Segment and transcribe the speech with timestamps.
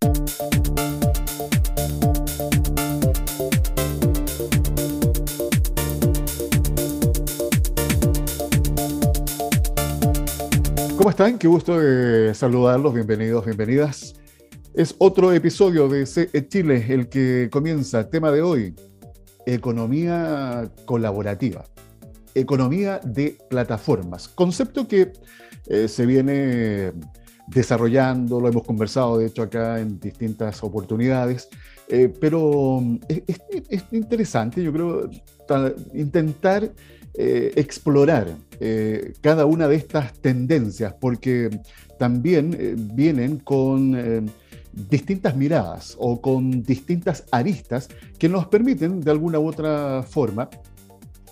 [0.00, 0.12] ¿Cómo
[11.10, 11.38] están?
[11.38, 12.94] Qué gusto de saludarlos.
[12.94, 14.14] Bienvenidos, bienvenidas.
[14.74, 18.08] Es otro episodio de CE Chile, el que comienza.
[18.08, 18.74] Tema de hoy,
[19.44, 21.64] economía colaborativa,
[22.34, 24.28] economía de plataformas.
[24.28, 25.12] Concepto que
[25.66, 26.92] eh, se viene
[27.50, 31.48] desarrollando, lo hemos conversado de hecho acá en distintas oportunidades,
[31.88, 33.22] eh, pero es,
[33.68, 35.10] es, interesante, yo creo,
[35.92, 36.70] intentar
[37.14, 38.28] eh, explorar
[38.60, 41.50] eh, cada una de estas tendencias, porque
[41.98, 44.30] también vienen con
[44.72, 47.88] distintas miradas o con distintas aristas
[48.18, 50.48] que nos permiten de alguna u otra forma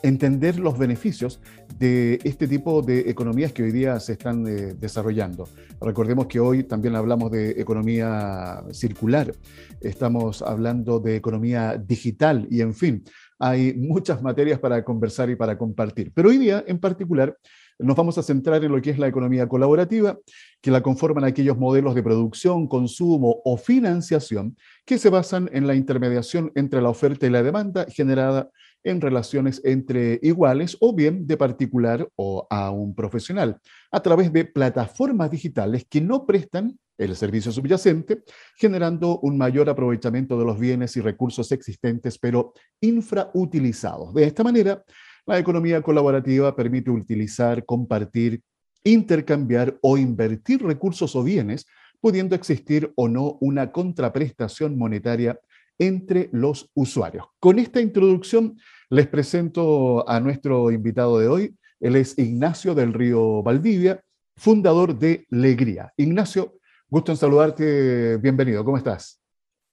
[0.03, 1.41] entender los beneficios
[1.79, 4.45] de este tipo de economías que hoy día se están
[4.79, 5.49] desarrollando.
[5.81, 9.33] Recordemos que hoy también hablamos de economía circular,
[9.81, 13.05] estamos hablando de economía digital y en fin,
[13.39, 16.11] hay muchas materias para conversar y para compartir.
[16.13, 17.37] Pero hoy día, en particular,
[17.79, 20.19] nos vamos a centrar en lo que es la economía colaborativa,
[20.61, 25.77] que la conforman aquellos modelos de producción, consumo o financiación que se basan en la
[25.77, 28.51] intermediación entre la oferta y la demanda generada
[28.85, 34.45] en relaciones entre iguales o bien de particular o a un profesional, a través de
[34.45, 38.23] plataformas digitales que no prestan el servicio subyacente,
[38.57, 44.13] generando un mayor aprovechamiento de los bienes y recursos existentes, pero infrautilizados.
[44.15, 44.83] De esta manera,
[45.25, 48.43] la economía colaborativa permite utilizar, compartir,
[48.83, 51.67] intercambiar o invertir recursos o bienes,
[52.01, 55.39] pudiendo existir o no una contraprestación monetaria
[55.79, 57.27] entre los usuarios.
[57.39, 58.59] Con esta introducción
[58.91, 61.55] les presento a nuestro invitado de hoy.
[61.81, 64.03] Él es Ignacio del Río Valdivia,
[64.37, 65.93] fundador de Legría.
[65.97, 66.59] Ignacio,
[66.91, 69.21] Gusto en saludarte, bienvenido, ¿cómo estás?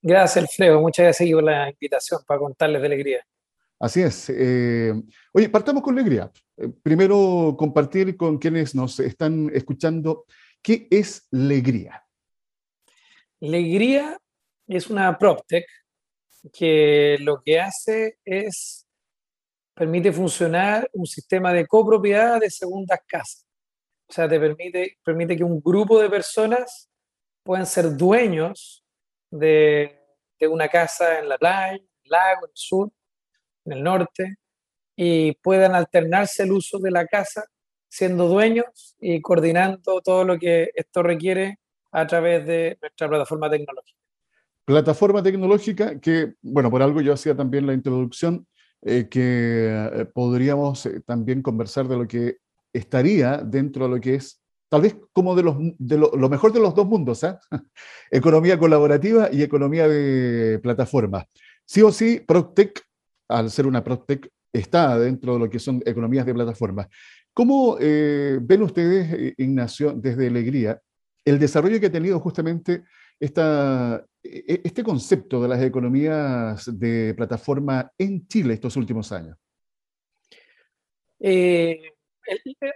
[0.02, 3.26] Gracias, Alfredo, muchas gracias por la invitación para contarles de alegría.
[3.80, 4.30] Así es.
[4.30, 4.94] Eh,
[5.32, 6.30] oye, partamos con alegría.
[6.58, 10.26] Eh, primero, compartir con quienes nos están escuchando
[10.62, 12.04] qué es Legría.
[13.40, 14.20] Legría
[14.68, 15.66] es una PropTech
[16.54, 18.86] que lo que hace es
[19.74, 23.46] permite funcionar un sistema de copropiedad de segundas casas.
[24.08, 26.90] O sea, te permite, permite que un grupo de personas
[27.44, 28.84] pueden ser dueños
[29.30, 30.02] de,
[30.50, 32.92] una casa en la playa, en el lago, en el sur,
[33.66, 34.36] en el norte,
[34.96, 37.46] y puedan alternarse el uso de la casa
[37.90, 41.60] siendo dueños y coordinando todo lo que esto requiere
[41.92, 44.05] a través de nuestra plataforma tecnológica.
[44.66, 48.48] Plataforma tecnológica que, bueno, por algo yo hacía también la introducción,
[48.88, 52.38] eh, que eh, podríamos eh, también conversar de lo que
[52.72, 54.40] estaría dentro de lo que es
[54.70, 57.36] tal vez como de, los, de lo, mejor de los dos mundos, ¿eh?
[58.12, 61.26] economía colaborativa y economía de plataforma.
[61.66, 62.80] Sí o sí, PropTech,
[63.28, 66.88] al ser una PropTech, está dentro de lo que son economías de plataforma.
[67.34, 70.80] ¿Cómo ven ustedes, Ignacio, desde Alegría,
[71.26, 72.84] el desarrollo que ha tenido justamente
[73.20, 79.38] esta, e, e, este concepto de las economías de plataforma en Chile estos últimos años?
[81.20, 81.80] Eh,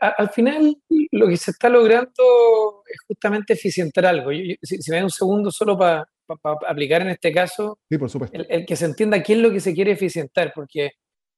[0.02, 0.76] al final
[1.12, 4.32] lo que se está logrando es justamente eficientar algo.
[4.62, 6.08] si, me da un segundo solo para
[6.68, 8.40] aplicar en este caso, sí, por supuesto.
[8.48, 10.92] El, que se entienda qué es lo que se quiere eficientar, porque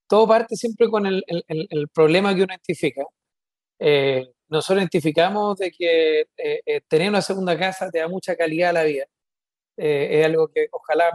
[0.07, 1.23] todo parte siempre con el,
[1.93, 3.03] problema que uno identifica.
[3.79, 8.71] Eh, nosotros identificamos de que eh, eh, tener una segunda casa te da mucha calidad
[8.71, 9.05] a la vida.
[9.77, 11.09] es algo que ojalá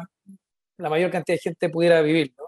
[0.78, 2.46] la mayor cantidad de gente pudiera vivir, ¿no?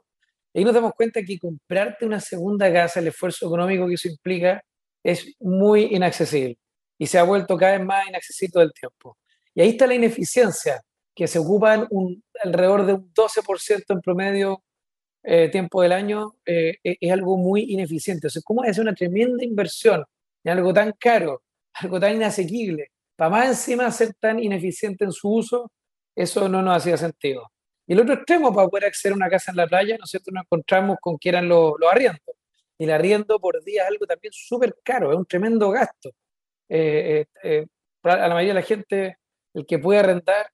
[0.54, 4.65] ahí nos damos cuenta que comprarte una segunda casa, el esfuerzo económico que eso implica,
[5.04, 6.59] es muy inaccesible
[6.99, 9.19] y se ha vuelto cada vez más inaccesible todo el tiempo.
[9.55, 10.82] Y ahí está la ineficiencia,
[11.15, 14.62] que se ocupan un, alrededor de un 12% en promedio
[15.22, 18.28] eh, tiempo del año, eh, e, es algo muy ineficiente.
[18.28, 20.05] O sea, ¿cómo es una tremenda inversión
[20.44, 21.43] en algo tan caro,
[21.75, 25.71] algo tan inasequible, para más encima ser tan ineficiente en su uso?
[26.15, 27.50] Eso no nos hacía sentido.
[27.88, 30.11] Y el otro extremo, para poder acceder a una casa en la playa, ¿no es
[30.11, 30.31] cierto?
[30.31, 32.37] Nos encontramos con que eran los, arriendos.
[32.76, 36.11] Y el arriendo por día es algo también súper caro, es un tremendo gasto.
[36.69, 37.67] Eh, eh, eh,
[38.02, 39.17] a la mayoría de la gente,
[39.55, 40.50] el que puede arrendar,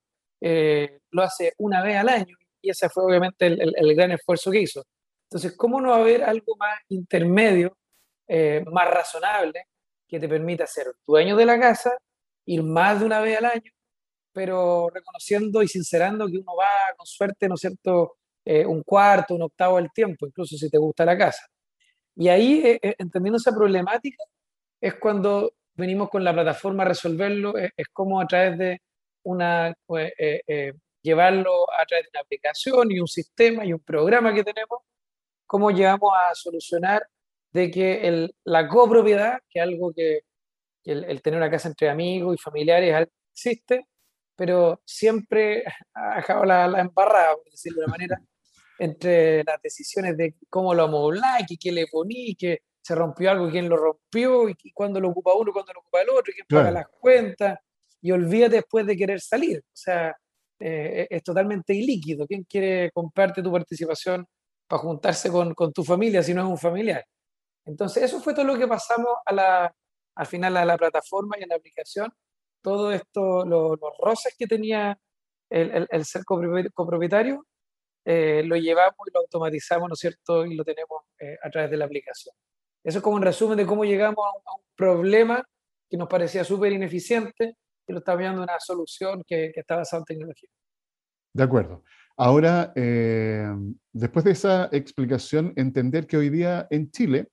[1.11, 2.37] lo hace una vez al año.
[2.63, 4.85] Y ese fue obviamente el, gran esfuerzo que hizo.
[5.29, 7.77] Entonces, ¿cómo no va a haber algo más intermedio,
[8.71, 9.67] más razonable,
[10.15, 11.97] que te permita ser dueño de la casa,
[12.47, 13.75] ir más de una vez al año
[14.35, 19.35] pero reconociendo y sincerando que uno va con suerte, ¿no es cierto?, eh, un cuarto,
[19.35, 21.47] un octavo del tiempo, incluso si te gusta la casa.
[22.17, 24.23] Y ahí, eh, eh, entendiendo esa problemática,
[24.81, 28.83] es cuando venimos con la plataforma a resolverlo, es, como a través de,
[29.23, 29.73] una,
[31.01, 34.81] llevarlo a través de una aplicación y un sistema y un programa que tenemos,
[35.47, 37.07] cómo llegamos a solucionar
[37.55, 40.21] de que el, la copropiedad, que es algo que,
[40.85, 43.87] el, tener una casa entre amigos y familiares existe,
[44.37, 45.65] pero siempre
[45.95, 48.21] ha dejado la, la embarrada, por decirlo de una manera,
[48.79, 53.49] entre las decisiones de cómo lo amoblar, y qué le poní, que se rompió algo,
[53.49, 56.47] quién lo rompió, y, cuándo lo ocupa uno, cuándo lo ocupa el otro, y quién
[56.49, 57.59] paga las cuentas,
[58.03, 59.61] y olvídate después de querer salir.
[59.61, 60.15] O sea,
[60.59, 62.27] eh, es totalmente ilíquido.
[62.27, 64.27] ¿Quién quiere comprarte tu participación
[64.67, 67.07] para juntarse con, con, tu familia si no es un familiar?
[67.67, 69.75] Entonces, eso fue todo lo que pasamos a la,
[70.17, 72.13] al final a la plataforma y a la aplicación.
[72.63, 74.99] Todo esto, los roces que tenía
[75.51, 77.47] el, el, el ser copropietario,
[78.05, 80.45] eh, lo llevamos y lo automatizamos, ¿no es cierto?
[80.45, 82.35] Y lo tenemos eh, a través de la aplicación.
[82.83, 85.43] Eso es como un resumen de cómo llegamos a un, problema
[85.89, 87.57] que nos parecía súper ineficiente
[87.87, 90.49] y lo está viendo una solución que, que, está basada en tecnología.
[91.33, 91.85] De acuerdo.
[92.17, 93.47] Ahora, eh,
[93.93, 97.29] después de esa explicación, entender que hoy día en Chile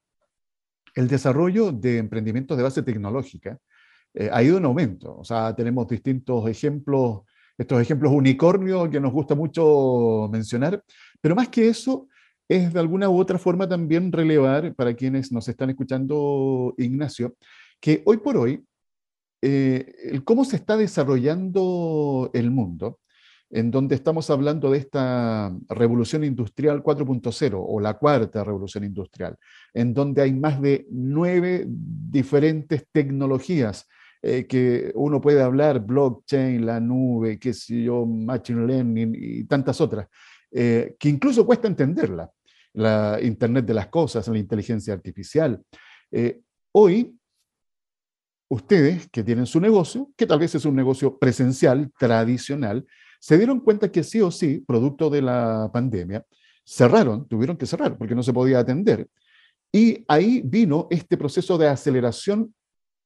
[0.96, 3.58] el desarrollo de emprendimientos de base tecnológica
[4.32, 5.18] ha ido en aumento.
[5.18, 7.22] O sea, tenemos distintos ejemplos
[7.62, 10.84] estos ejemplos unicornios que nos gusta mucho mencionar,
[11.22, 12.08] pero más que eso,
[12.50, 17.36] es de alguna u otra forma también relevar para quienes nos están escuchando, Ignacio,
[17.80, 18.66] que hoy por hoy,
[19.42, 23.00] eh, el cómo se está desarrollando el mundo,
[23.52, 29.38] en donde estamos hablando de esta revolución industrial 4.0 o la cuarta revolución industrial,
[29.74, 33.88] en donde hay más de nueve diferentes tecnologías
[34.24, 39.82] eh, que uno puede hablar, blockchain, la nube, qué sé yo, machine learning y tantas
[39.82, 40.08] otras,
[40.52, 42.32] eh, que incluso cuesta entenderla,
[42.74, 45.62] la Internet de las Cosas, la inteligencia artificial.
[46.10, 46.40] Eh,
[46.72, 47.18] hoy,
[48.48, 52.86] ustedes que tienen su negocio, que tal vez es un negocio presencial, tradicional,
[53.22, 56.26] se dieron cuenta que sí o sí, producto de la pandemia,
[56.66, 59.08] cerraron, tuvieron que cerrar porque no se podía atender.
[59.72, 62.54] Y ahí vino este proceso de aceleración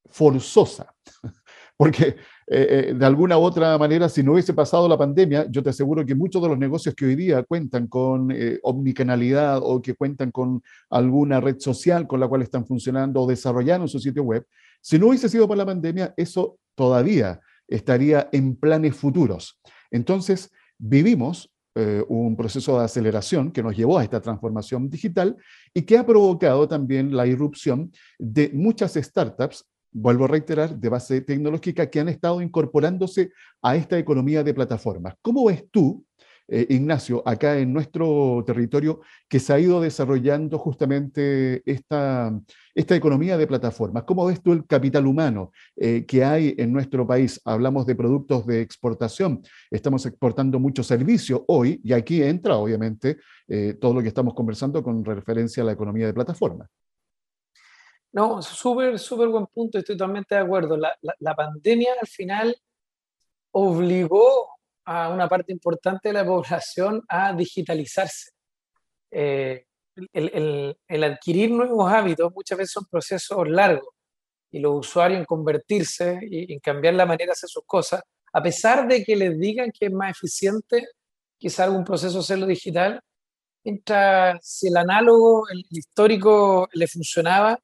[0.06, 0.94] forzosa,
[1.77, 2.15] porque
[2.47, 5.71] eh, eh, de alguna u otra manera, si no hubiese pasado la pandemia, yo te
[5.71, 9.95] aseguro que muchos de los negocios que hoy día cuentan con eh, omnicanalidad o que
[9.95, 14.45] cuentan con alguna red social con la cual están funcionando o desarrollando su sitio web,
[14.79, 19.59] si no hubiese sido por la pandemia, eso todavía estaría en planes futuros.
[19.95, 21.50] Entonces, vivimos
[22.07, 25.36] un proceso de aceleración que nos llevó a esta transformación digital
[25.74, 31.21] y que ha provocado también la irrupción de muchas startups vuelvo a reiterar, de base
[31.21, 33.31] tecnológica que han estado incorporándose
[33.62, 35.15] a esta economía de plataformas.
[35.21, 36.03] ¿Cómo ves tú,
[36.47, 42.31] eh, Ignacio, acá en nuestro territorio, que se ha ido desarrollando justamente esta,
[42.74, 44.03] esta economía de plataformas?
[44.03, 47.42] ¿Cómo ves tú el capital humano eh, que hay en nuestro país?
[47.45, 53.18] Hablamos de productos de exportación, estamos exportando mucho servicio hoy, y aquí entra, obviamente,
[53.48, 56.69] eh, todo lo que estamos conversando con referencia a la economía de plataformas.
[58.15, 60.77] No, súper, súper buen punto, estoy totalmente de acuerdo.
[60.77, 62.56] La, la, pandemia al final
[63.51, 64.54] obligó
[64.85, 68.31] a una parte importante de la población a digitalizarse.
[69.11, 69.65] Eh,
[70.11, 73.87] el, adquirir nuevos hábitos muchas veces son procesos largos
[74.51, 78.01] y los usuarios en convertirse y en cambiar la manera de hacer sus cosas,
[78.33, 80.85] a pesar de que les digan que es más eficiente
[81.38, 83.01] quizá algún proceso hacerlo digital,
[83.63, 87.60] mientras si el análogo, el histórico le funcionaba,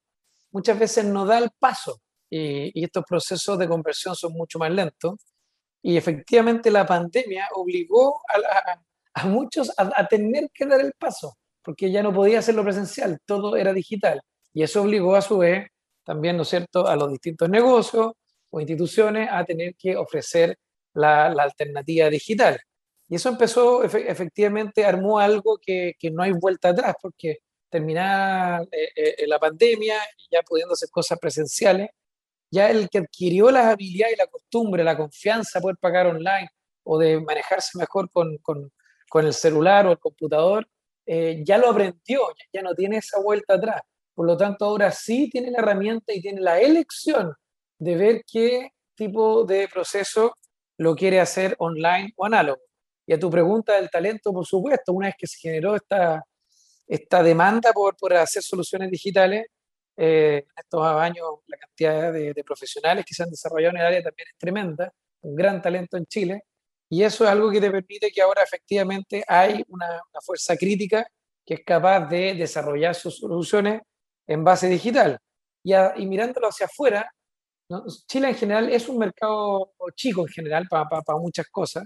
[0.50, 5.14] muchas veces no da el paso y, estos procesos de conversión son mucho más lentos.
[5.82, 8.20] Y efectivamente la pandemia obligó
[9.14, 13.56] a, muchos a, tener que dar el paso, porque ya no podía hacerlo presencial, todo
[13.56, 14.22] era digital.
[14.54, 15.68] Y eso obligó a su vez
[16.04, 18.12] también, ¿no es cierto?, a los distintos negocios
[18.50, 20.56] o instituciones a tener que ofrecer
[20.94, 22.60] la, alternativa digital.
[23.08, 29.14] Y eso empezó, efectivamente, armó algo que, que no hay vuelta atrás, porque terminar eh,
[29.18, 29.96] eh, la pandemia,
[30.30, 31.90] ya pudiendo hacer cosas presenciales,
[32.52, 36.50] ya el que adquirió las habilidades y la costumbre, la confianza de poder pagar online
[36.84, 40.68] o de manejarse mejor con, con, el celular o el computador,
[41.06, 43.80] eh, ya lo aprendió, ya, ya, no tiene esa vuelta atrás.
[44.14, 47.34] Por lo tanto, ahora sí tiene la herramienta y tiene la elección
[47.78, 50.36] de ver qué tipo de proceso
[50.78, 52.60] lo quiere hacer online o análogo.
[53.06, 56.22] Y a tu pregunta del talento, por supuesto, una vez que se generó esta,
[56.86, 59.46] esta demanda por, por hacer soluciones digitales,
[59.96, 64.02] eh, en estos años la cantidad de, profesionales que se han desarrollado en el área
[64.02, 66.44] también es tremenda, un gran talento en Chile,
[66.88, 71.06] y eso es algo que te permite que ahora efectivamente hay una, una fuerza crítica
[71.44, 73.80] que es capaz de desarrollar sus soluciones
[74.26, 75.18] en base digital.
[75.64, 77.10] Y, y mirándolo hacia afuera,
[78.06, 81.84] Chile en general es un mercado chico en general para, para, muchas cosas.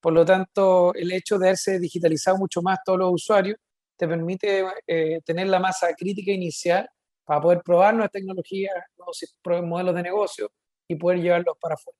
[0.00, 3.56] Por lo tanto, el hecho de haberse digitalizado mucho más todos los usuarios
[3.96, 6.88] te permite eh, tener la masa crítica inicial
[7.24, 10.50] para poder probar nuevas tecnologías, nuevos modelos de negocio
[10.88, 11.98] y poder llevarlos para afuera.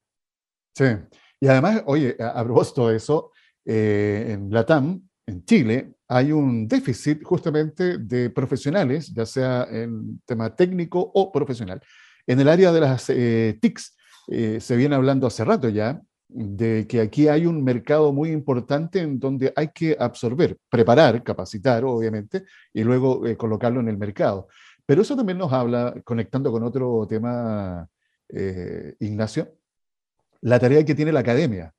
[0.75, 3.31] Sí, y además, oye, a, propósito de eso,
[3.64, 10.55] eh, en Latam, en Chile, hay un déficit justamente de profesionales, ya sea en tema
[10.55, 11.81] técnico o profesional.
[12.26, 13.97] En el área de las eh, TICs,
[14.29, 19.00] eh, se viene hablando hace rato ya de que aquí hay un mercado muy importante
[19.00, 24.49] en donde hay que absorber, preparar, capacitar, obviamente, y luego eh, colocarlo en el mercado.
[24.87, 27.89] Pero eso también nos habla, conectando con otro tema,
[29.01, 29.55] Ignacio,
[30.41, 31.73] la tarea que tiene la academia.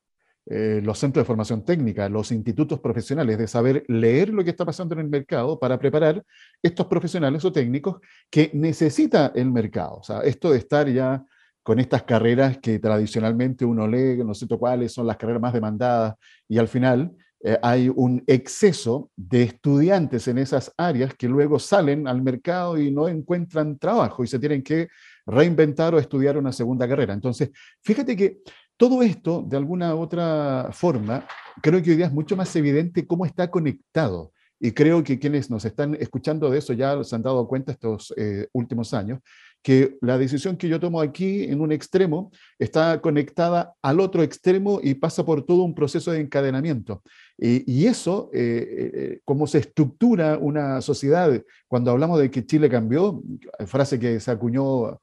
[0.45, 4.65] Eh, los centros de formación técnica, los institutos profesionales, de saber leer lo que está
[4.65, 6.21] pasando en el mercado para preparar
[6.61, 9.99] estos profesionales o técnicos que necesita el mercado.
[9.99, 11.23] O sea, esto de estar ya
[11.61, 16.15] con estas carreras que tradicionalmente uno lee, no sé cuáles son las carreras más demandadas,
[16.49, 17.13] y al final
[17.45, 22.89] eh, hay un exceso de estudiantes en esas áreas que luego salen al mercado y
[22.89, 24.87] no encuentran trabajo y se tienen que
[25.25, 27.13] reinventar o estudiar una segunda carrera.
[27.13, 28.39] Entonces, fíjate que
[28.77, 31.27] todo esto, de alguna u otra forma,
[31.61, 34.31] creo que hoy día es mucho más evidente cómo está conectado.
[34.57, 38.13] Y creo que quienes nos están escuchando de eso ya se han dado cuenta estos
[38.15, 39.19] eh, últimos años,
[39.63, 44.79] que la decisión que yo tomo aquí en un extremo está conectada al otro extremo
[44.83, 47.01] y pasa por todo un proceso de encadenamiento.
[47.37, 53.23] Y, eso, eh, eh, cómo se estructura una sociedad, cuando hablamos de que Chile cambió,
[53.65, 54.99] frase que se acuñó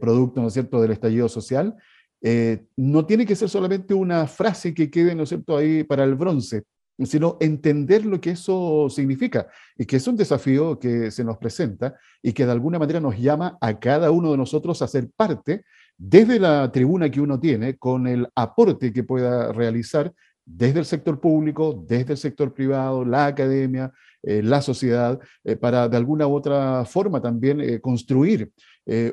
[0.00, 1.76] producto, ¿no es cierto?, del estallido social,
[2.22, 6.04] eh, no tiene que ser solamente una frase que quede, ¿no es cierto?, ahí para
[6.04, 6.64] el bronce,
[7.06, 11.94] sino entender lo que eso significa y que es un desafío que se nos presenta
[12.22, 15.64] y que de alguna manera nos llama a cada uno de nosotros a ser parte
[15.96, 20.12] desde la tribuna que uno tiene, con el aporte que pueda realizar
[20.44, 23.92] desde el sector público, desde el sector privado, la academia,
[24.22, 28.50] eh, la sociedad, eh, para de alguna u otra forma también construir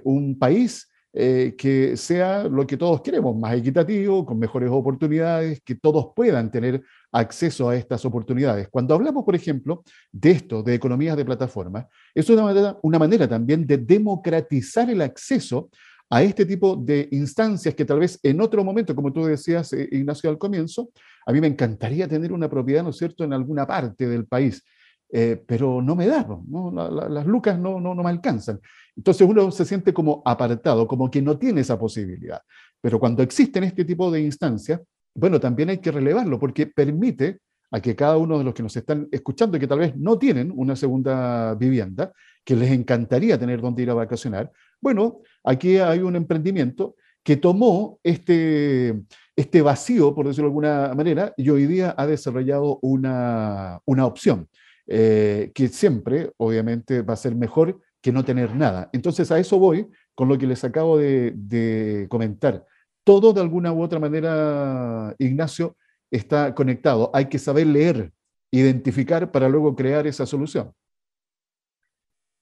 [0.03, 0.87] un país
[1.19, 6.51] eh, que sea lo que todos queremos, más equitativo, con mejores oportunidades, que todos puedan
[6.51, 8.67] tener acceso a estas oportunidades.
[8.69, 13.27] Cuando hablamos, por ejemplo, de esto, de economías de plataforma, es una manera, una manera
[13.27, 15.71] también de democratizar el acceso
[16.07, 19.89] a este tipo de instancias que tal vez en otro momento, como tú decías, eh,
[19.91, 20.91] Ignacio, al comienzo,
[21.25, 24.63] a mí me encantaría tener una propiedad, ¿no es cierto?, en alguna parte del país.
[25.09, 26.69] Eh, pero no me da, ¿no?
[27.09, 28.59] las lucas no, no, no, me alcanzan.
[28.95, 32.41] Entonces uno se siente como apartado, como que no tiene esa posibilidad.
[32.81, 34.81] Pero cuando existen este tipo de instancias,
[35.15, 37.39] bueno, también hay que relevarlo porque permite
[37.71, 40.17] a que cada uno de los que nos están escuchando y que tal vez no
[40.17, 42.11] tienen una segunda vivienda,
[42.43, 47.99] que les encantaría tener donde ir a vacacionar, bueno, aquí hay un emprendimiento que tomó
[48.03, 49.01] este,
[49.35, 54.47] este vacío, por decirlo de alguna manera, y hoy día ha desarrollado una, una opción.
[54.87, 58.89] Eh, que siempre, obviamente, va a ser mejor que no tener nada.
[58.93, 62.65] Entonces, a eso voy con lo que les acabo de, comentar.
[63.03, 65.75] Todo, de alguna u otra manera, Ignacio,
[66.09, 67.11] está conectado.
[67.13, 68.13] Hay que saber leer,
[68.49, 70.73] identificar para luego crear esa solución.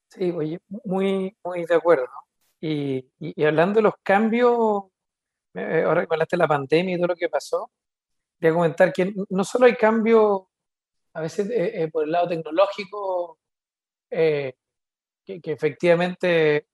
[0.10, 2.08] Sí, oye, muy, muy de acuerdo.
[2.62, 3.12] Y,
[3.44, 4.86] hablando de los cambios,
[5.56, 7.72] eh, ahora que hablaste de la pandemia y todo lo que pasó,
[8.40, 10.44] voy a comentar que no solo hay cambios
[11.16, 13.40] a veces eh, eh, por el lado tecnológico,
[14.12, 14.54] eh,
[15.26, 16.68] que, efectivamente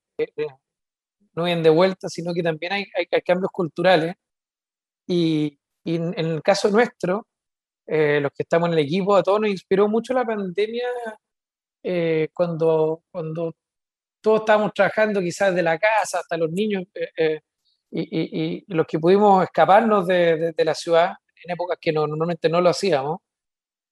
[1.34, 4.16] no vienen de vuelta, sino que también hay, hay, cambios culturales.
[5.08, 7.28] Y, en, el caso nuestro,
[7.88, 10.88] los que estamos en el equipo, a todos nos inspiró mucho la pandemia
[12.34, 13.56] cuando, cuando
[14.22, 16.84] todos estábamos trabajando quizás de la casa, hasta los niños,
[17.92, 22.70] y, los que pudimos escaparnos de, de, la ciudad en épocas que normalmente no lo
[22.70, 23.20] hacíamos,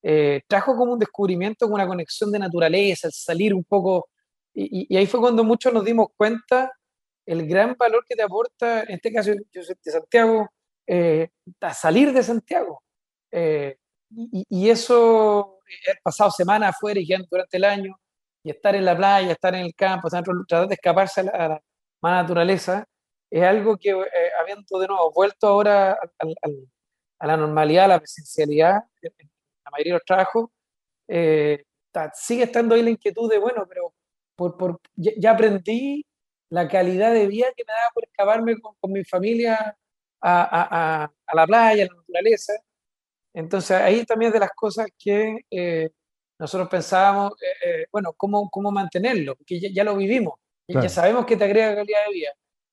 [0.02, 4.10] eh, trajo como un descubrimiento, como una conexión de naturaleza, el salir un poco,
[4.54, 6.72] y, ahí fue cuando muchos nos dimos cuenta
[7.26, 10.50] el gran valor que te aporta, en este caso yo soy de Santiago,
[10.88, 11.30] eh,
[11.62, 12.82] a salir de Santiago.
[13.32, 13.78] Eh,
[14.10, 18.00] y, eso, he pasado semanas afuera y durante el año,
[18.44, 21.62] y estar en la playa, estar en el campo, tratar de escaparse a la,
[22.02, 22.86] más naturaleza,
[23.30, 23.92] es algo que,
[24.42, 25.98] habiendo de nuevo vuelto ahora
[27.20, 28.82] a la normalidad, a la presencialidad,
[29.70, 30.50] la mayoría de los trabajos,
[31.08, 31.64] eh,
[32.14, 33.94] sigue estando ahí la inquietud de, bueno, pero
[34.36, 36.06] por, por, ya, aprendí
[36.50, 39.78] la calidad de vida que me daba por escaparme con, con mi familia
[40.22, 42.54] a, a, a, la playa, a la naturaleza.
[43.34, 45.90] Entonces ahí también es de las cosas que eh,
[46.40, 47.34] nosotros pensábamos,
[47.66, 49.36] eh, bueno, ¿cómo, cómo mantenerlo?
[49.36, 50.36] Porque ya, lo vivimos,
[50.68, 52.32] ya sabemos que te agrega calidad de vida.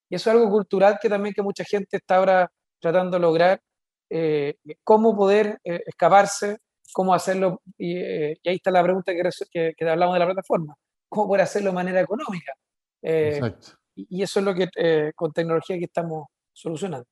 [0.08, 2.50] Y eso es algo cultural que también que mucha gente está ahora
[2.80, 3.60] tratando de lograr,
[4.08, 6.58] eh, cómo poder eh, escaparse,
[6.92, 9.12] cómo hacerlo, y, ahí está la pregunta
[9.50, 10.74] que, que, hablamos de la plataforma,
[11.08, 12.52] cómo poder hacerlo de manera económica.
[13.02, 13.72] Exacto.
[13.94, 17.06] Y, eso es lo que con tecnología que estamos solucionando.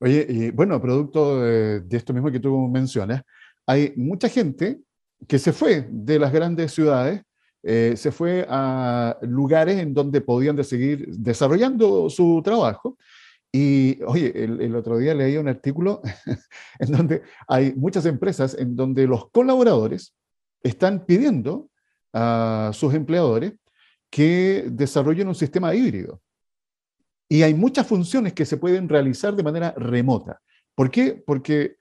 [0.00, 3.22] Oye, y bueno, producto de, esto mismo que tú mencionas,
[3.66, 4.80] hay mucha gente
[5.26, 7.22] que se fue de las grandes ciudades,
[7.62, 12.98] eh, se fue a lugares en donde podían seguir desarrollando su trabajo.
[13.56, 16.02] Y oye, el, otro día leí un artículo
[16.80, 20.12] en donde hay muchas empresas en donde los colaboradores
[20.60, 21.70] están pidiendo
[22.12, 23.52] a sus empleadores
[24.10, 26.20] que desarrollen un sistema híbrido.
[27.28, 30.40] Y hay muchas funciones que se pueden realizar de manera remota.
[30.74, 31.22] ¿Por qué?
[31.24, 31.76] Porque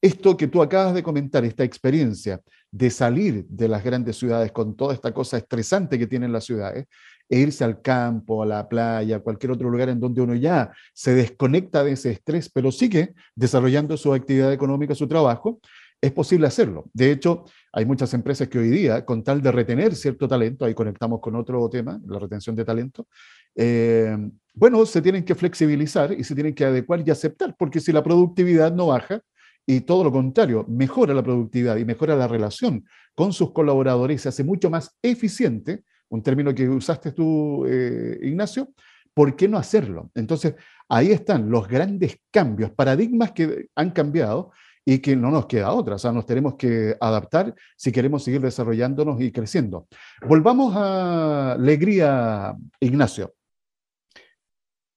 [0.00, 2.40] esto que tú acabas de comentar, esta experiencia
[2.70, 6.86] de salir de las grandes ciudades con toda esta cosa estresante que tienen las ciudades,
[7.30, 10.72] e irse al campo, a la playa, a cualquier otro lugar en donde uno ya
[10.92, 15.60] se desconecta de ese estrés, pero sigue desarrollando su actividad económica, su trabajo,
[16.00, 16.86] es posible hacerlo.
[16.92, 20.74] De hecho, hay muchas empresas que hoy día, con tal de retener cierto talento, ahí
[20.74, 23.06] conectamos con otro tema, la retención de talento,
[23.54, 24.16] eh,
[24.54, 28.02] bueno, se tienen que flexibilizar y se tienen que adecuar y aceptar, porque si la
[28.02, 29.22] productividad no baja,
[29.66, 32.84] y todo lo contrario, mejora la productividad y mejora la relación
[33.14, 38.68] con sus colaboradores, se hace mucho más eficiente, un término que usaste tú, eh, Ignacio,
[39.14, 40.10] ¿por qué no hacerlo?
[40.14, 40.54] Entonces,
[40.88, 44.52] ahí están los grandes cambios, paradigmas que han cambiado
[44.84, 48.40] y que no nos queda otra, o sea, nos tenemos que adaptar si queremos seguir
[48.40, 49.86] desarrollándonos y creciendo.
[50.26, 53.34] Volvamos a alegría, Ignacio.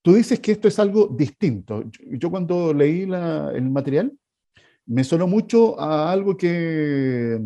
[0.01, 1.84] Tú dices que esto es algo distinto.
[2.12, 4.12] Yo, cuando leí el material,
[4.86, 7.39] me sonó mucho a algo que,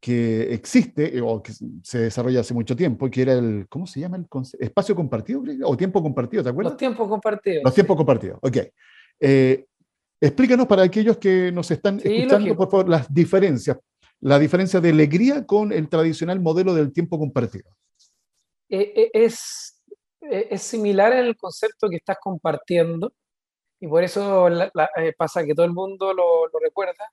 [0.00, 1.52] que existe eh, o que
[1.82, 4.16] se desarrolla hace mucho tiempo, que era el, ¿cómo se llama?
[4.16, 4.26] El
[4.60, 6.72] espacio compartido, o tiempo compartido, ¿te acuerdas?
[6.72, 7.64] Los tiempos compartidos.
[7.64, 8.56] Los tiempos compartidos, ok.
[9.20, 9.66] Eh,
[10.20, 13.78] explícanos para aquellos que nos están escuchando, por favor, las diferencias,
[14.20, 17.70] la diferencia de alegría con el tradicional modelo del tiempo compartido.
[18.70, 19.78] Eh, es
[20.20, 23.12] eh, es similar en el concepto que estás compartiendo
[23.80, 27.04] y por eso eh, pasa que todo el mundo lo, recuerda,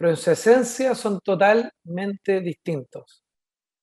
[0.00, 3.22] pero en su esencia son totalmente distintos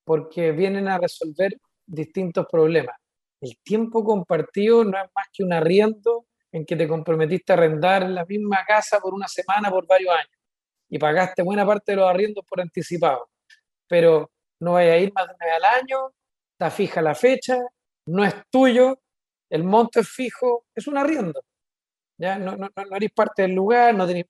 [0.04, 1.52] porque vienen a resolver
[1.86, 2.96] distintos problemas.
[3.40, 8.10] El tiempo compartido no es más que un arriendo en que te comprometiste a arrendar
[8.10, 10.40] la misma casa por una semana por varios años
[10.90, 13.30] y pagaste buena parte de los arriendos por anticipado,
[13.88, 16.14] pero no vaya a ir más de una vez al año,
[16.54, 17.60] está fija la fecha
[18.08, 19.00] no es tuyo,
[19.52, 21.44] el monto es fijo, es un arriendo.
[22.18, 22.40] ¿ya?
[22.40, 24.26] No, no, no eres parte del lugar, no tenés...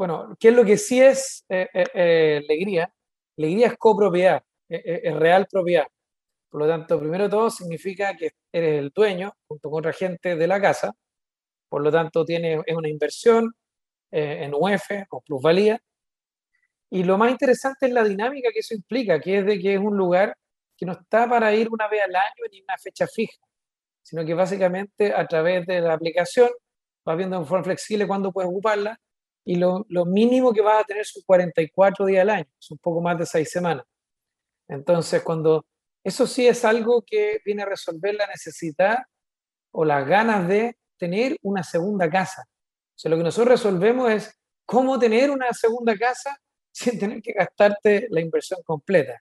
[0.00, 2.90] Bueno, ¿qué es lo que sí es eh, eh, eh, alegría?
[3.36, 5.86] Alegría es copropiedad, es real propiedad.
[6.48, 10.36] Por lo tanto, primero de todo significa que eres el dueño junto con otra gente
[10.36, 10.94] de la casa.
[11.68, 13.52] Por lo tanto, tiene, es una inversión
[14.10, 15.78] en UF o plusvalía.
[16.88, 19.80] Y lo más interesante es la dinámica que eso implica, que es de que es
[19.80, 20.34] un lugar
[20.78, 23.36] que no está para ir una vez al año ni una fecha fija,
[24.02, 26.48] sino que básicamente a través de la aplicación
[27.04, 28.98] vas viendo en forma flexible cuándo puedes ocuparla
[29.50, 33.00] y lo, mínimo que vas a tener son 44 días al año, es un poco
[33.00, 33.84] más de 6 semanas.
[34.68, 35.66] Entonces, cuando
[36.04, 38.98] eso sí es algo que viene a resolver la necesidad
[39.72, 42.44] o las ganas de tener una segunda casa.
[42.46, 46.38] O sea, lo que nosotros resolvemos es cómo tener una segunda casa
[46.70, 49.20] sin tener que gastarte la inversión completa.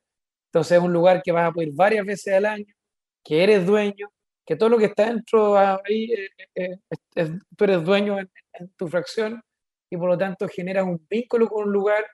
[0.49, 2.75] Entonces es un lugar que vas a poder ir varias veces al año,
[3.23, 4.11] que eres dueño,
[4.45, 6.13] que todo lo que está dentro ahí,
[6.55, 6.79] eh,
[7.15, 8.29] eh, tú eres dueño en,
[8.77, 9.41] tu fracción
[9.89, 12.05] y por lo tanto generas un vínculo con un lugar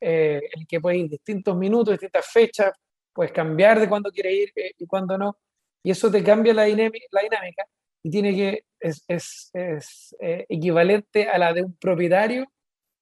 [0.00, 2.72] eh, en el que puedes ir distintos minutos, distintas fechas,
[3.12, 5.36] puedes cambiar de cuándo quieres ir y cuándo no.
[5.82, 7.64] Y eso te cambia la dinámica, la dinámica
[8.02, 10.16] y tiene que, es, es, es
[10.48, 12.46] equivalente a la de un propietario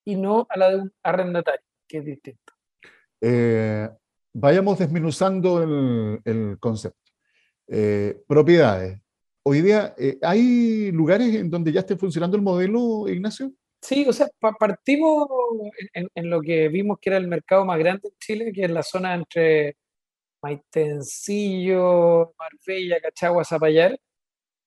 [0.04, 2.52] y no a la de un arrendatario, que es distinto.
[3.20, 3.88] Eh,
[4.32, 7.12] vayamos desmenuzando el, concepto.
[7.66, 9.00] Eh, propiedades.
[9.42, 13.52] Hoy día, eh, ¿hay lugares en donde ya esté funcionando el modelo, Ignacio?
[13.80, 15.28] Sí, o sea, partimos
[15.94, 18.82] en, lo que vimos que era el mercado más grande en Chile, que es la
[18.82, 19.76] zona entre
[20.42, 23.98] Maitencillo, Marbella, Cachagua, Zapallar,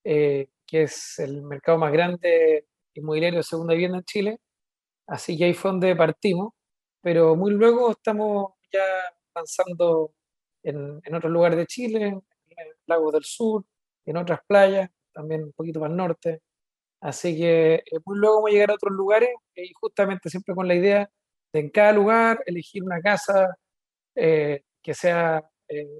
[0.04, 4.40] eh, que es el mercado más grande inmobiliario de segunda vivienda en Chile.
[5.08, 6.54] Así que ahí fue donde partimos,
[7.02, 8.84] pero muy luego estamos ya
[9.36, 10.14] avanzando
[10.64, 13.66] en, en otros lugares de Chile, en el Lago del Sur,
[14.06, 16.42] en otras playas, también un poquito más norte.
[17.02, 20.68] Así que eh, muy luego vamos a llegar a otros lugares y justamente siempre con
[20.68, 21.10] la idea
[21.54, 23.58] de en cada lugar elegir una casa
[24.16, 26.00] eh, que sea eh,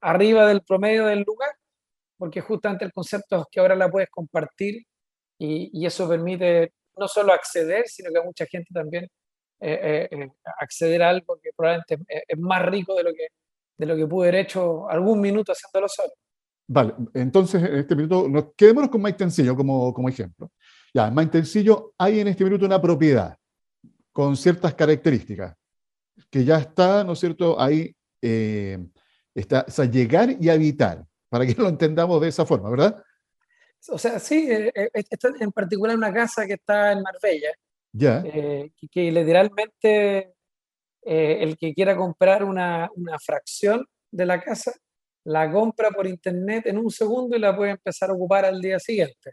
[0.00, 1.50] arriba del promedio del lugar
[2.16, 4.82] porque justamente el concepto es que ahora la puedes compartir
[5.38, 9.04] y, eso permite no solo acceder, sino que a mucha gente también
[9.60, 13.28] eh, eh, acceder a algo que probablemente es, más rico de lo que,
[13.76, 16.12] de lo que pude haber hecho algún minuto haciéndolo solo.
[16.66, 20.50] Vale, entonces en este minuto, nos, quedémonos con Tencillo como, como ejemplo.
[20.94, 23.36] Ya, en Tencillo hay en este minuto una propiedad
[24.12, 25.56] con ciertas características
[26.30, 28.78] que ya está, ¿no es cierto?, ahí eh,
[29.34, 33.02] está, o sea, llegar y habitar, para que lo entendamos de esa forma, ¿verdad?
[33.88, 37.52] O sea, sí, eh, eh, está en particular una casa que está en Marbella,
[37.92, 38.22] ya.
[38.22, 40.32] que, literalmente
[41.02, 44.72] el que quiera comprar una, una fracción de la casa,
[45.24, 48.78] la compra por internet en un segundo y la puede empezar a ocupar al día
[48.78, 49.32] siguiente.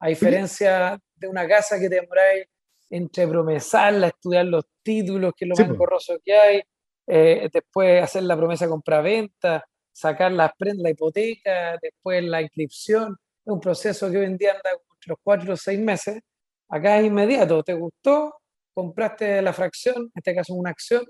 [0.00, 2.46] A diferencia de una casa que te demoráis
[2.88, 6.62] entre promesarla, estudiar los títulos, que es lo más engorroso que hay,
[7.06, 13.16] eh, después hacer la promesa compra-venta, sacar las prendas, la hipoteca, después la inscripción.
[13.44, 16.20] Es un proceso que hoy en día anda entre los cuatro o seis meses.
[16.68, 18.34] Acá es inmediato, te gustó,
[18.72, 21.04] compraste la fracción, en este caso una acción,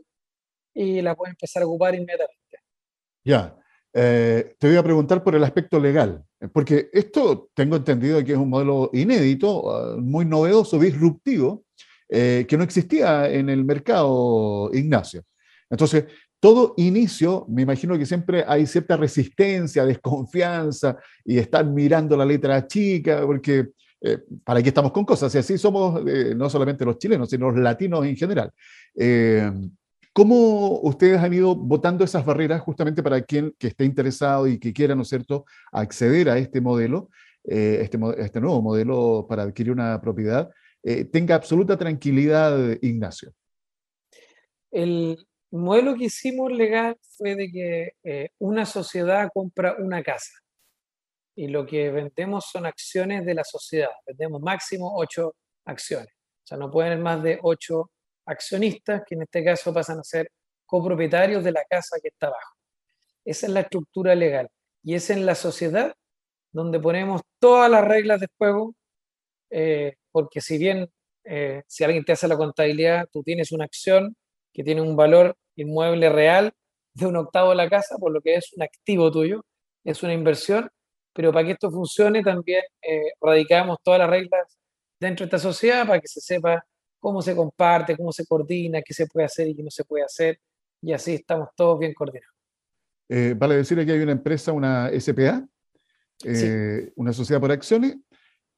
[0.75, 2.59] y la puedes empezar a ocupar inmediatamente.
[3.25, 3.57] Ya,
[3.92, 6.22] eh, te voy a preguntar por el aspecto legal,
[6.53, 11.64] porque esto tengo entendido que es un modelo inédito, ah, muy novedoso, disruptivo,
[12.09, 15.22] eh, que no existía en el mercado, Ignacio.
[15.68, 16.05] Entonces,
[16.38, 22.66] todo inicio, me imagino que siempre hay cierta resistencia, desconfianza y estar mirando la letra
[22.66, 23.68] chica, porque
[24.00, 26.03] eh, para qué estamos con cosas, y así somos
[26.35, 28.50] no solamente los chilenos, sino los latinos en general.
[30.21, 34.71] ¿Cómo ustedes han ido votando esas barreras justamente para quien que esté interesado y que
[34.71, 37.09] quiera, ¿no es cierto?, acceder a este modelo,
[37.43, 40.51] eh, este, este, nuevo modelo para adquirir una propiedad,
[40.83, 43.33] eh, tenga absoluta tranquilidad, Ignacio?
[44.71, 50.35] El modelo que hicimos legal fue de que eh, una sociedad compra una casa
[51.35, 53.89] y lo que vendemos son acciones de la sociedad.
[54.07, 56.13] Vendemos máximo ocho acciones.
[56.13, 57.91] O sea, no pueden haber más de ocho
[58.31, 60.31] accionistas, que en este caso pasan a ser
[60.66, 62.57] copropietarios de la casa que está abajo.
[63.25, 64.49] Esa es la estructura legal.
[64.83, 65.95] Y es en la sociedad
[66.53, 68.75] donde ponemos todas las reglas de juego,
[69.51, 70.88] eh, porque si bien
[71.25, 74.16] eh, si alguien te hace la contabilidad, tú tienes una acción
[74.53, 76.53] que tiene un valor inmueble real
[76.95, 79.45] de un octavo de la casa, por lo que es un activo tuyo,
[79.85, 80.69] es una inversión,
[81.12, 84.59] pero para que esto funcione también eh, radicamos todas las reglas
[84.99, 86.64] dentro de esta sociedad para que se sepa
[87.01, 90.05] cómo se comparte, cómo se coordina, qué se puede hacer y qué no se puede
[90.05, 90.39] hacer,
[90.83, 92.35] y así estamos todos bien coordinados.
[93.09, 95.45] Eh, vale decir que hay una empresa, una SPA,
[96.25, 97.97] eh, una sociedad por acciones,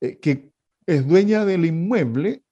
[0.00, 0.50] eh, que
[0.84, 2.42] es dueña del inmueble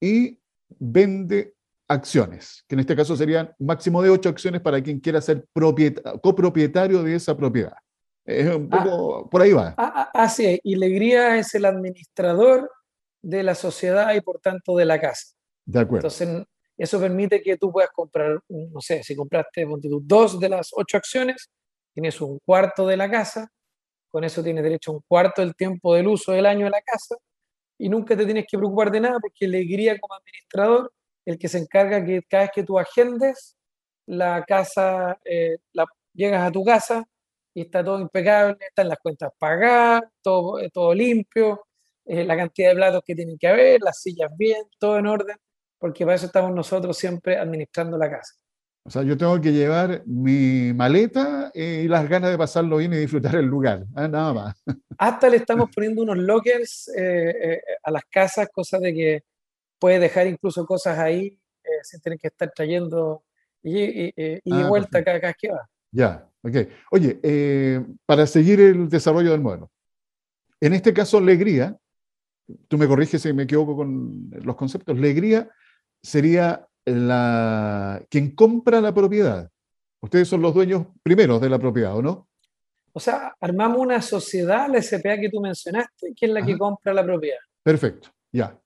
[0.00, 0.40] y
[0.78, 1.54] vende
[1.88, 7.02] acciones, que en este caso serían máximo de ocho acciones para quien quiera ser copropietario
[7.02, 7.76] de esa propiedad.
[8.24, 8.82] Es un ah.
[8.82, 9.74] poco, por ahí va.
[9.78, 12.68] Ah, ah, así es, y Legría es el administrador
[13.26, 15.34] de la sociedad y por tanto de la casa.
[15.64, 16.06] De acuerdo.
[16.06, 16.46] Entonces,
[16.78, 19.66] eso permite que tú puedas comprar, no sé, si compraste
[20.02, 21.50] dos de las ocho acciones,
[21.92, 23.48] tienes un cuarto de la casa,
[24.10, 26.82] con eso tienes derecho a un cuarto del tiempo del uso del año de la
[26.82, 27.16] casa
[27.78, 30.92] y nunca te tienes que preocupar de nada porque Alegría como administrador,
[31.24, 33.56] el que se encarga que cada vez que tú agendes
[34.06, 35.84] la casa, eh, la,
[36.14, 37.04] llegas a tu casa
[37.52, 41.65] y está todo impecable, están las cuentas pagadas, todo, todo limpio,
[42.08, 45.36] eh, la cantidad de platos que tienen que haber, las sillas bien, todo en orden,
[45.76, 48.34] porque para eso estamos nosotros siempre administrando la casa.
[48.84, 52.92] O sea, yo tengo que llevar mi maleta eh, y las ganas de pasarlo bien
[52.92, 54.08] y disfrutar el lugar, ¿eh?
[54.08, 54.62] nada más.
[54.98, 56.88] Hasta le estamos poniendo unos lockers
[57.82, 59.24] a las casas, cosas de que
[59.80, 61.36] puedes dejar incluso cosas ahí
[61.82, 63.24] sin tener que estar trayendo
[63.64, 65.68] y, de ah, vuelta cada, vez que va.
[65.90, 66.56] Ya, ok.
[66.92, 67.18] Oye,
[68.06, 69.70] para seguir el desarrollo del modelo,
[70.60, 71.76] en este caso, Alegría
[72.68, 75.48] tú me corriges si me equivoco con los conceptos, alegría
[76.02, 79.50] sería la, quien compra la propiedad.
[80.00, 82.28] Ustedes son los dueños primeros de la propiedad, ¿o no?
[82.92, 86.94] O sea, armamos una sociedad, la SPA que tú mencionaste, que es la que compra
[86.94, 87.40] la propiedad.
[87.62, 88.58] Perfecto, ya.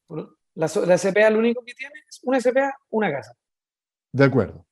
[0.55, 3.35] La, la SPA lo único que tiene es una SPA, una casa.
[4.13, 4.67] De acuerdo.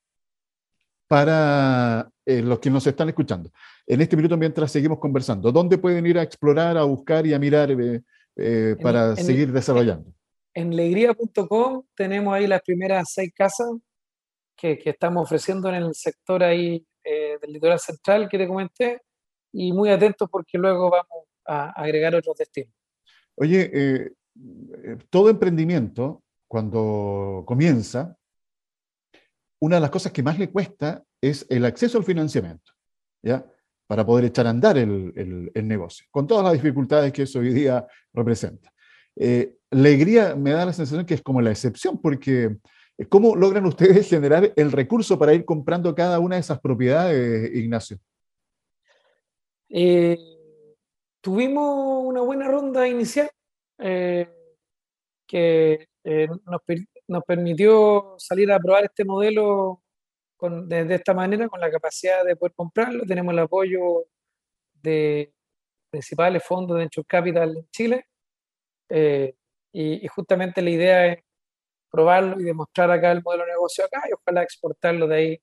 [1.07, 3.49] Para eh, los que nos están escuchando,
[3.87, 7.39] en este minuto mientras seguimos conversando, ¿dónde pueden ir a explorar, a buscar y a
[7.39, 8.01] mirar eh,
[8.39, 10.13] eh, para seguir desarrollando.
[10.53, 13.69] En legría.com tenemos ahí las primeras seis casas
[14.55, 19.01] que, que estamos ofreciendo en el sector ahí eh, del litoral central que te comenté
[19.51, 22.73] y muy atentos porque luego vamos a agregar otros destinos.
[23.35, 24.11] Oye, eh,
[25.09, 28.17] todo emprendimiento, cuando comienza,
[29.59, 32.73] una de las cosas que más le cuesta es el acceso al financiamiento.
[33.21, 33.45] ¿ya?
[33.89, 37.87] Para poder echar a andar el, negocio, con todas las dificultades que eso hoy día
[38.13, 38.71] representa.
[39.15, 42.57] Eh, Alegría me da la sensación que es como la excepción, porque
[42.99, 47.49] eh, ¿cómo logran ustedes generar el recurso para ir comprando cada una de esas propiedades,
[47.55, 47.97] Ignacio?
[49.69, 50.19] Eh,
[51.19, 53.31] tuvimos una buena ronda inicial
[55.25, 56.61] que nos,
[57.07, 59.81] nos, permitió salir a probar este modelo
[60.41, 63.05] de, esta manera, con la capacidad de poder comprarlo.
[63.05, 64.05] Tenemos el apoyo
[64.81, 65.33] de
[65.89, 68.05] principales fondos de Venture Capital en Chile.
[68.89, 69.35] Eh,
[69.73, 71.19] y, justamente la idea es
[71.91, 75.41] probarlo y demostrar acá el modelo de negocio acá y ojalá exportarlo de ahí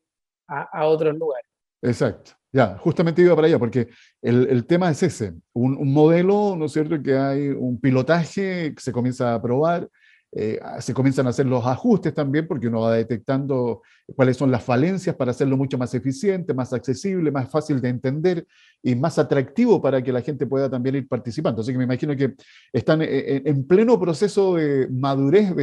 [0.48, 1.48] a, otros lugares.
[1.82, 2.32] Exacto.
[2.52, 3.88] Ya, justamente iba para allá, porque
[4.22, 8.74] el, el tema es ese, un, un, modelo, ¿no es cierto?, que hay un pilotaje
[8.74, 9.88] que se comienza a probar,
[10.33, 13.83] eh, se comienzan a hacer los ajustes también porque uno va detectando
[14.15, 18.47] cuáles son las falencias para hacerlo mucho más eficiente, más accesible, más fácil de entender
[18.83, 21.62] y más atractivo para que la gente pueda también ir participando.
[21.62, 22.35] Así que me imagino que
[22.73, 25.55] están eh, eh, en pleno proceso de madurez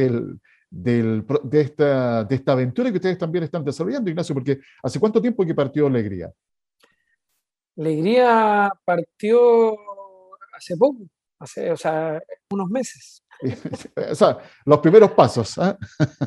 [0.70, 5.44] de, esta, de esta aventura que ustedes también están desarrollando, Ignacio, porque ¿hace cuánto tiempo
[5.46, 6.32] que partió Alegría?
[7.76, 9.76] Alegría partió
[10.52, 11.02] hace poco,
[11.38, 13.23] hace, o sea, unos meses.
[14.10, 15.58] o sea, los primeros pasos.
[15.58, 15.76] ¿ah?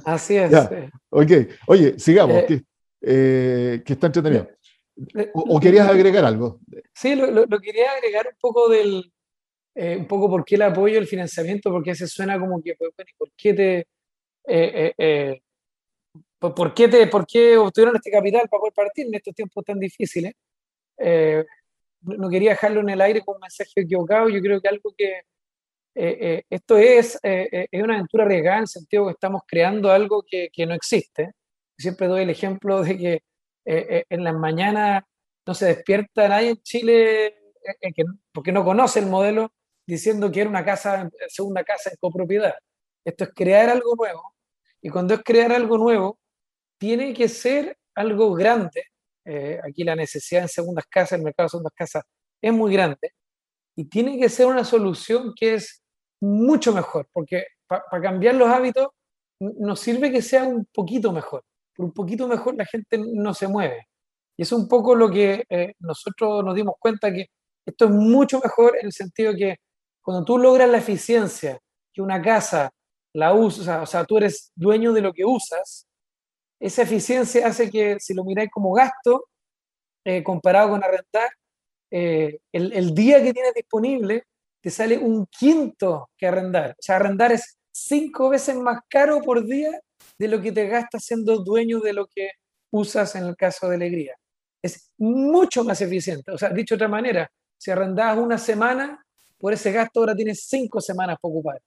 [0.05, 0.51] Así es.
[1.09, 1.31] Ok.
[1.67, 2.63] Oye, sigamos, eh,
[3.01, 4.49] eh, que, está entretenido.
[5.33, 6.59] O, querías agregar algo?
[6.93, 9.11] Sí, lo, quería agregar un poco del,
[9.75, 12.91] eh, un poco por qué el apoyo, el financiamiento, porque se suena como que, pues,
[13.17, 13.87] ¿por qué te,
[16.39, 19.79] por, qué te, por qué obtuvieron este capital para poder partir en estos tiempos tan
[19.79, 20.33] difíciles?
[22.01, 24.29] no quería dejarlo en el aire con un mensaje equivocado.
[24.29, 25.21] Yo creo que algo que,
[25.99, 29.89] eh, eh, esto es, eh, es una aventura arriesgada en el sentido que estamos creando
[29.91, 31.31] algo que, que no existe.
[31.75, 33.21] Siempre doy el ejemplo de que
[33.65, 35.03] en las mañanas
[35.45, 37.35] no se despierta nadie en Chile
[37.81, 39.51] que, porque no conoce el modelo
[39.85, 42.53] diciendo que era una casa, segunda casa en copropiedad.
[43.03, 44.35] Esto es crear algo nuevo.
[44.81, 46.19] Y cuando es crear algo nuevo,
[46.77, 48.83] tiene que ser algo grande.
[49.63, 52.03] aquí la necesidad en segundas casas, el mercado de segundas casas
[52.41, 53.13] es muy grande.
[53.75, 55.83] Y tiene que ser una solución que es
[56.21, 58.87] mucho mejor, porque para cambiar los hábitos
[59.39, 61.43] nos sirve que sea un poquito mejor.
[61.75, 63.87] Por un poquito mejor la gente no se mueve.
[64.37, 67.27] Y es un poco lo que eh, nosotros nos dimos cuenta que
[67.65, 69.57] esto es mucho mejor en el sentido que
[70.01, 71.59] cuando tú logras la eficiencia,
[71.93, 72.71] que una casa
[73.13, 75.85] la usa, o sea, tú eres dueño de lo que usas,
[76.59, 79.25] esa eficiencia hace que si lo miráis como gasto,
[80.05, 81.29] eh, comparado con arrendar,
[81.91, 84.23] eh, el, el, día que tienes disponible
[84.67, 86.71] te sale un quinto que arrendar.
[86.71, 89.71] O sea, arrendar es cinco veces más caro por día
[90.19, 92.31] de lo que te gastas siendo dueño de lo que
[92.71, 94.17] usas en el caso de alegría.
[94.61, 96.31] Es mucho más eficiente.
[96.31, 99.01] O sea, dicho de otra manera, si arrendabas una semana,
[99.37, 101.61] por ese gasto ahora tienes cinco semanas para ocupar.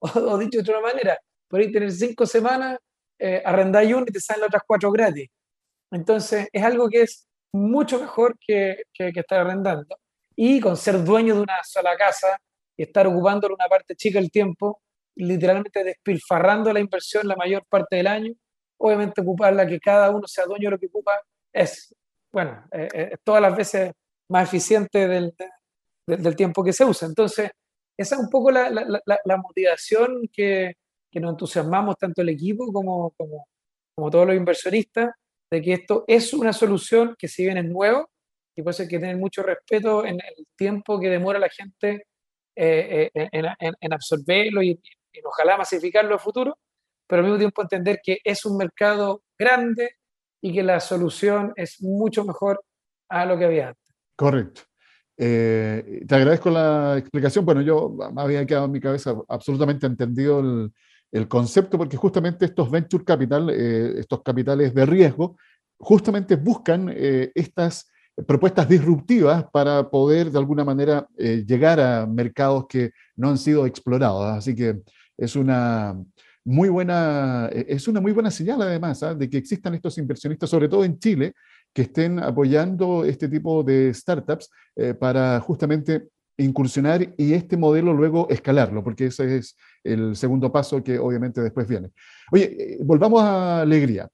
[0.32, 2.78] O, dicho de otra manera, podéis tener cinco semanas,
[3.18, 5.28] eh, arrendáis uno y te salen las otras cuatro gratis.
[5.90, 9.94] Entonces, es algo que es mucho mejor que, que estar arrendando
[10.36, 12.38] y con ser dueño de una sola casa
[12.76, 14.82] y estar ocupándole una parte chica del tiempo,
[15.16, 18.34] literalmente despilfarrando la inversión la mayor parte del año,
[18.78, 21.12] obviamente ocuparla que cada uno sea dueño de lo que ocupa
[21.52, 21.94] es,
[22.30, 23.92] bueno, eh, eh, todas las veces
[24.28, 25.34] más eficiente del,
[26.06, 27.08] del, tiempo que se usa.
[27.08, 27.50] Entonces,
[27.96, 30.74] esa es un poco la, la, la, motivación que,
[31.10, 33.46] que, nos entusiasmamos tanto el equipo como, como,
[33.94, 35.14] como todos los inversionistas,
[35.50, 38.10] de que esto es una solución que si bien es nuevo,
[38.56, 42.06] y por eso hay que tener mucho respeto en el tiempo que demora la gente
[42.56, 44.80] eh, eh, en, absorberlo y,
[45.24, 46.58] ojalá masificarlo a futuro,
[47.06, 49.96] pero al mismo tiempo entender que es un mercado grande
[50.40, 52.62] y que la solución es mucho mejor
[53.10, 53.94] a lo que había antes.
[54.16, 54.62] Correcto.
[55.18, 57.44] Eh, te agradezco la explicación.
[57.44, 60.72] Bueno, yo me había quedado en mi cabeza absolutamente entendido el,
[61.12, 65.36] el concepto, porque justamente estos venture capital, estos capitales de riesgo,
[65.78, 66.90] justamente buscan
[67.34, 67.90] estas
[68.24, 73.66] propuestas disruptivas para poder de alguna manera eh, llegar a mercados que no han sido
[73.66, 74.24] explorados.
[74.24, 74.80] Así que
[75.16, 75.96] es una
[76.44, 79.14] muy buena, e-, es una muy buena señal además ¿ah?
[79.14, 81.34] de que existan estos inversionistas, sobre todo en Chile,
[81.72, 88.28] que estén apoyando este tipo de startups eh, para justamente incursionar y este modelo luego
[88.30, 91.90] escalarlo, porque ese es el segundo paso que obviamente después viene.
[92.32, 94.08] Oye, eh, volvamos a Alegría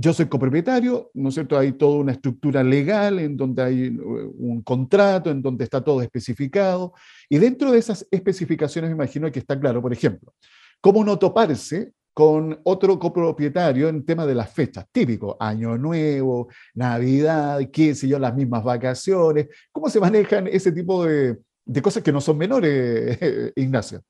[0.00, 1.58] yo soy copropietario, ¿no es cierto?
[1.58, 6.00] Hay toda una estructura legal en donde hay eh, un contrato, en donde está todo
[6.02, 6.94] especificado.
[7.28, 10.32] Y dentro de esas especificaciones me imagino que está claro, por ejemplo,
[10.80, 17.60] cómo no toparse con otro copropietario en tema de las fechas, típico, Año Nuevo, Navidad,
[17.72, 19.48] qué sé yo, las mismas vacaciones.
[19.72, 21.38] ¿Cómo se manejan ese tipo de,
[21.82, 23.18] cosas que no son menores,
[23.56, 24.00] Ignacio?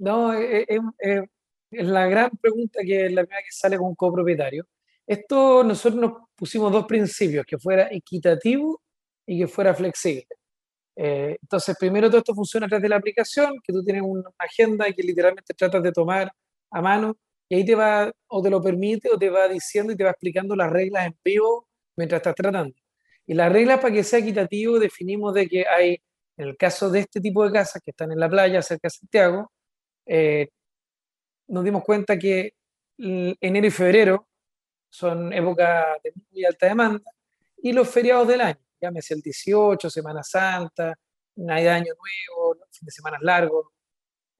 [0.00, 0.66] No, es,
[1.70, 4.66] la gran pregunta que es la primera que sale con un copropietario.
[5.10, 8.80] Esto nosotros nos pusimos dos principios, que fuera equitativo
[9.26, 10.28] y que fuera flexible.
[10.94, 14.30] Eh, entonces, primero todo esto funciona a través de la aplicación, que tú tienes una
[14.38, 16.30] agenda que literalmente tratas de tomar
[16.70, 17.16] a mano
[17.48, 20.10] y ahí te va, o te lo permite, o te va diciendo y te va
[20.10, 22.76] explicando las reglas en vivo mientras estás tratando.
[23.26, 26.00] Y las reglas para que sea equitativo definimos de que hay,
[26.36, 28.90] en el caso de este tipo de casas que están en la playa cerca de
[28.90, 29.50] Santiago,
[30.06, 30.50] eh,
[31.48, 32.52] nos dimos cuenta que
[32.96, 34.28] enero y febrero
[34.90, 37.10] son épocas de muy alta demanda
[37.62, 40.94] y los feriados del año, llámese el 18, Semana Santa,
[41.36, 43.66] Navidad, Año Nuevo, fin de semana largos,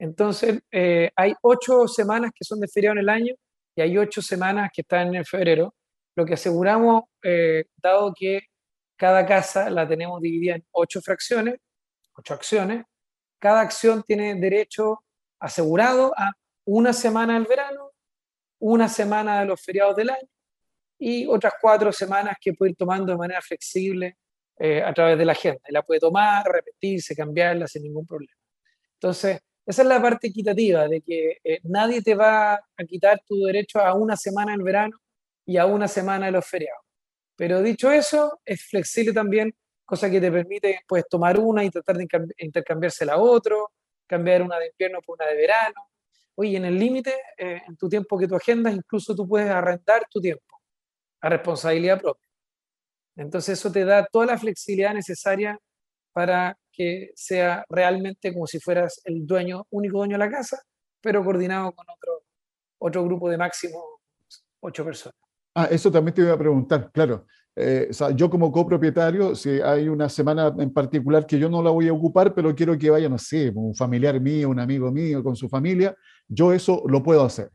[0.00, 3.34] entonces, eh, hay ocho semanas que son de feriado en el año
[3.76, 5.74] y hay ocho semanas que están en febrero.
[6.16, 8.40] Lo que aseguramos, eh, dado que
[8.96, 11.56] cada casa la tenemos dividida en ocho fracciones,
[12.14, 12.86] ocho acciones,
[13.38, 15.04] cada acción tiene derecho
[15.38, 16.32] asegurado a
[16.64, 17.90] una semana del verano,
[18.58, 20.28] una semana de los feriados del año
[21.00, 24.18] y otras cuatro semanas que puede ir tomando de manera flexible
[24.58, 25.62] eh, a través de la agenda.
[25.66, 28.36] Y la puede tomar, repetirse, cambiarla sin ningún problema.
[28.94, 33.42] Entonces, esa es la parte equitativa, de que eh, nadie te va a quitar tu
[33.46, 34.98] derecho a una semana en verano
[35.46, 36.84] y a una semana de los feriados.
[37.34, 39.54] Pero dicho eso, es flexible también,
[39.86, 42.06] cosa que te permite pues, tomar una y tratar de
[42.38, 43.70] intercambiársela a otro,
[44.06, 45.80] cambiar una de invierno por una de verano.
[46.34, 50.06] Oye, en el límite, eh, en tu tiempo que tú agendas, incluso tú puedes arrendar
[50.10, 50.49] tu tiempo
[51.20, 52.26] a responsabilidad propia.
[53.16, 55.58] Entonces eso te da toda la flexibilidad necesaria
[56.12, 59.26] para que sea realmente como si fueras el
[59.70, 60.62] único dueño de la casa,
[61.00, 62.22] pero coordinado con otro,
[62.78, 64.00] otro grupo de máximo
[64.60, 65.16] ocho personas.
[65.54, 67.26] Ah, eso también te iba a preguntar, claro.
[67.56, 71.88] Eh, yo como copropietario, si hay una semana en particular que yo no la voy
[71.88, 75.34] a ocupar, pero quiero que vaya, no sé, un familiar mío, un amigo mío con
[75.34, 75.94] su familia,
[76.28, 77.50] yo eso lo puedo hacer.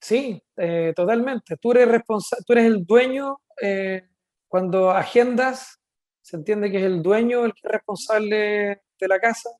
[0.00, 1.56] Sí, eh, totalmente.
[1.58, 4.08] Tú eres, responsable, tú eres el dueño eh,
[4.48, 5.80] cuando agendas
[6.22, 9.50] se entiende que es el dueño el que es responsable de la casa,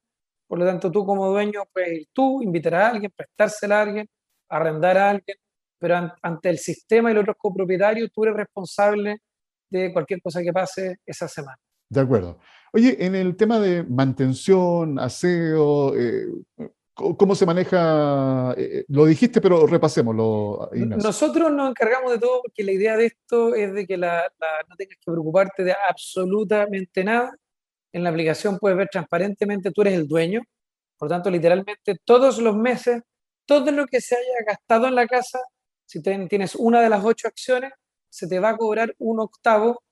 [0.46, 4.06] por lo tanto tú como dueño puedes ir tú, invitar a alguien, prestársela a alguien,
[4.48, 5.36] arrendar a alguien,
[5.78, 9.18] pero ante el sistema y los otros copropietarios tú eres responsable
[9.68, 11.58] de cualquier cosa que pase esa semana.
[11.88, 12.38] De acuerdo.
[12.72, 16.26] Oye, en el tema de mantención, aseo, eh,
[17.16, 18.54] ¿Cómo se maneja?
[18.56, 20.70] Eh, lo dijiste, pero repasémoslo.
[20.72, 24.30] Nosotros nos encargamos de todo porque la idea de esto es de que la,
[24.68, 27.34] no tengas que preocuparte de absolutamente nada.
[27.92, 30.42] En la aplicación puedes ver transparentemente, tú eres el dueño.
[30.98, 33.02] Por tanto, literalmente todos los meses,
[33.46, 35.40] todo lo que se haya gastado en la casa,
[35.86, 37.72] si tienes una de las ocho acciones,
[38.10, 39.82] se te va a cobrar un octavo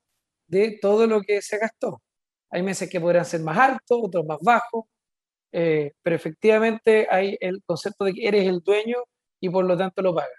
[0.47, 2.01] de todo lo que se gastó.
[2.51, 4.85] Hay meses que podrán ser más altos, otros más bajos
[5.51, 8.97] eh, pero efectivamente hay el concepto de que eres el dueño
[9.39, 10.31] y por lo tanto lo pagas.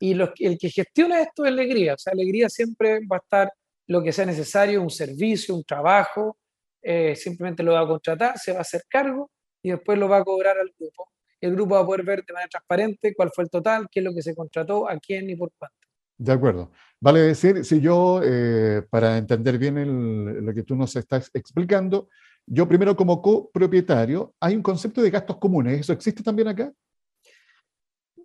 [0.00, 3.52] Y el que gestiona esto es alegría, o sea, alegría siempre va a estar
[3.88, 6.38] lo que sea necesario, un servicio, un trabajo,
[6.82, 9.30] eh, simplemente lo va a contratar, se va a hacer cargo
[9.62, 11.10] y después lo va a cobrar al grupo.
[11.40, 14.04] El grupo va a poder ver de manera transparente cuál fue el total, qué es
[14.04, 15.76] lo que se contrató, a quién y por cuánto.
[16.18, 16.70] De acuerdo.
[17.00, 22.08] Vale decir, si yo, eh, para entender bien lo que tú nos estás explicando,
[22.50, 25.80] yo primero como copropietario, hay un concepto de gastos comunes.
[25.80, 26.72] ¿Eso existe también acá?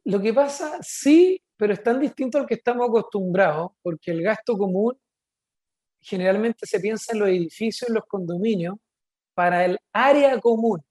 [0.05, 4.57] Lo que pasa, sí, pero es tan distinto al que estamos acostumbrados, porque el gasto
[4.57, 4.97] común
[6.01, 8.75] generalmente se piensa en los edificios, en los condominios,
[9.33, 10.81] para el área común.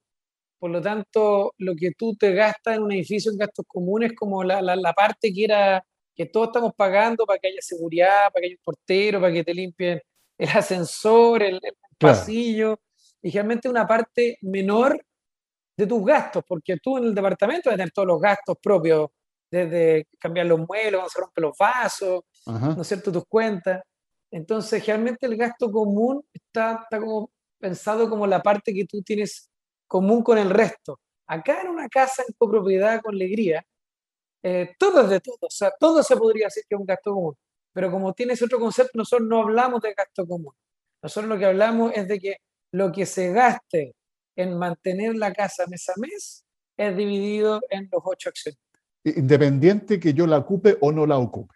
[0.59, 4.17] Por lo tanto, lo que tú te gastas en un edificio en gastos comunes es
[4.17, 8.43] como la, la, parte que era que todos estamos pagando para que haya seguridad, para
[8.43, 10.01] que haya un portero, para que te limpien
[10.39, 11.61] el ascensor, el,
[11.99, 12.79] pasillo
[13.23, 15.01] y realmente una parte menor
[15.77, 19.09] de tus gastos, porque tú en el departamento vas a tener todos los gastos propios,
[19.51, 23.83] desde cambiar los muebles, cuando se rompen los vasos, ¿no es cierto?, tus cuentas.
[24.31, 29.51] Entonces, realmente el gasto común está, está como pensado como la parte que tú tienes
[29.87, 30.99] común con el resto.
[31.27, 33.63] Acá en una casa en copropiedad con alegría,
[34.43, 37.13] eh, todo es de todo, o sea, todo se podría decir que es un gasto
[37.13, 37.37] común.
[37.75, 40.55] Pero como tienes otro concepto, nosotros no hablamos de gasto común.
[41.03, 42.37] Nosotros lo que hablamos es de que
[42.73, 43.95] lo que se gaste
[44.37, 46.45] en mantener la casa mes a mes
[46.77, 48.59] es dividido en los ocho acciones.
[49.05, 51.55] Independiente que yo la ocupe o no la ocupe.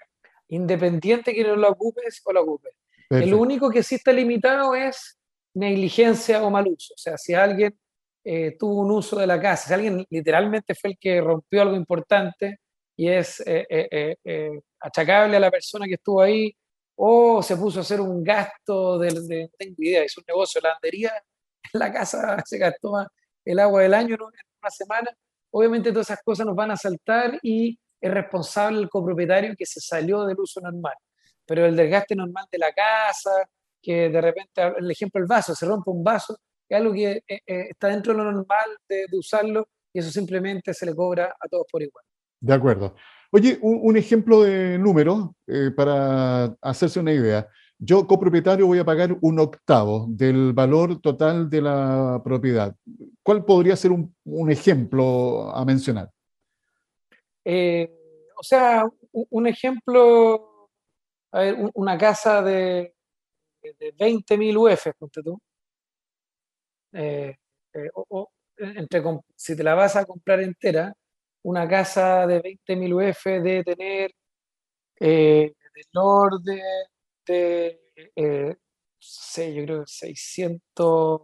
[0.48, 2.74] Independiente que no la ocupes o la ocupes.
[3.08, 5.18] El único que sí está limitado es
[5.54, 6.92] negligencia o mal uso.
[6.94, 7.78] O sea, si alguien
[8.24, 11.76] eh, tuvo un uso de la casa, si alguien literalmente fue el que rompió algo
[11.76, 12.58] importante
[12.96, 14.16] y es eh,
[14.80, 16.52] achacable a la persona que estuvo ahí,
[16.96, 20.70] o se puso a hacer un gasto de, de tengo idea, es un negocio, la
[20.70, 21.12] lavandería,
[21.72, 23.06] en la casa se gastó
[23.44, 25.10] el agua del año en una semana,
[25.50, 29.80] obviamente todas esas cosas nos van a saltar y es responsable el copropietario que se
[29.80, 30.94] salió del uso normal.
[31.46, 33.30] Pero el desgaste normal de la casa,
[33.80, 36.36] que de repente, el ejemplo del vaso, se rompe un vaso,
[36.68, 40.74] es algo que eh, eh, está dentro de lo normal de, usarlo y eso simplemente
[40.74, 42.04] se le cobra a todos por igual.
[42.40, 42.96] De acuerdo.
[43.36, 47.46] Oye, un, ejemplo de número eh, para hacerse una idea.
[47.78, 52.74] Yo, copropietario, voy a pagar un octavo del valor total de la propiedad.
[53.22, 56.10] ¿Cuál podría ser un, ejemplo a mencionar?
[57.44, 57.92] Eh,
[58.38, 60.70] o sea, un, ejemplo,
[61.74, 62.94] una casa de,
[63.62, 65.38] de 20.000 UF, ponte tú.
[66.94, 67.36] Eh,
[67.74, 69.02] eh, o, entre,
[69.34, 70.94] si te la vas a comprar entera,
[71.46, 74.10] una casa de 20.000 UF de tener
[74.98, 75.54] del
[75.94, 76.60] orden
[77.24, 77.80] de,
[78.98, 81.22] sé, yo creo 600,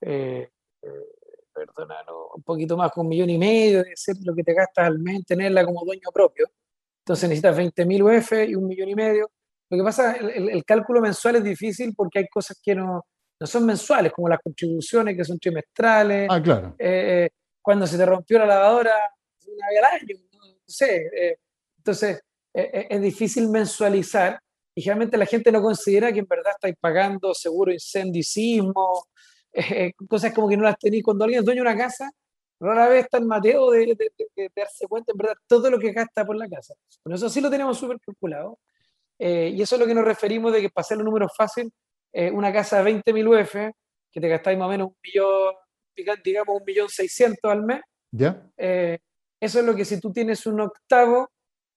[0.00, 1.96] perdona,
[2.36, 5.00] un poquito más, con un millón y medio, de ser lo que te gastas al
[5.00, 6.48] mes tenerla como dueño propio.
[7.00, 9.30] Entonces necesitas 20.000 UF y un millón y medio.
[9.70, 13.04] Lo que pasa, el, el, cálculo mensual es difícil porque hay cosas que no,
[13.40, 16.28] no son mensuales, como las contribuciones que son trimestrales.
[16.30, 16.76] Ah, claro.
[16.78, 17.30] Eh, eh,
[17.68, 18.94] cuando se te rompió la lavadora,
[19.46, 21.10] una vez al año, no sé.
[21.14, 21.36] Eh,
[21.76, 22.18] entonces,
[22.54, 24.40] es difícil mensualizar
[24.74, 29.08] y generalmente la gente no considera que en verdad estáis pagando seguro incendicismo,
[29.52, 31.04] eh, cosas como que no las tenéis.
[31.04, 32.10] Cuando alguien es dueño de una casa,
[32.58, 33.94] rara vez está el Mateo de,
[34.56, 36.72] darse cuenta en verdad todo lo que gasta por la casa.
[37.04, 38.60] Bueno, eso sí lo tenemos súper calculado.
[39.18, 41.70] Eh, y eso es lo que nos referimos de que para hacer los números fácil,
[42.14, 43.74] eh, una casa de 20.000 UF,
[44.10, 45.54] que te gastáis más o menos un millón,
[46.24, 47.80] digamos un millón seiscientos al mes.
[48.10, 48.42] ¿Ya?
[48.56, 51.30] eso es lo que si tú tienes un octavo,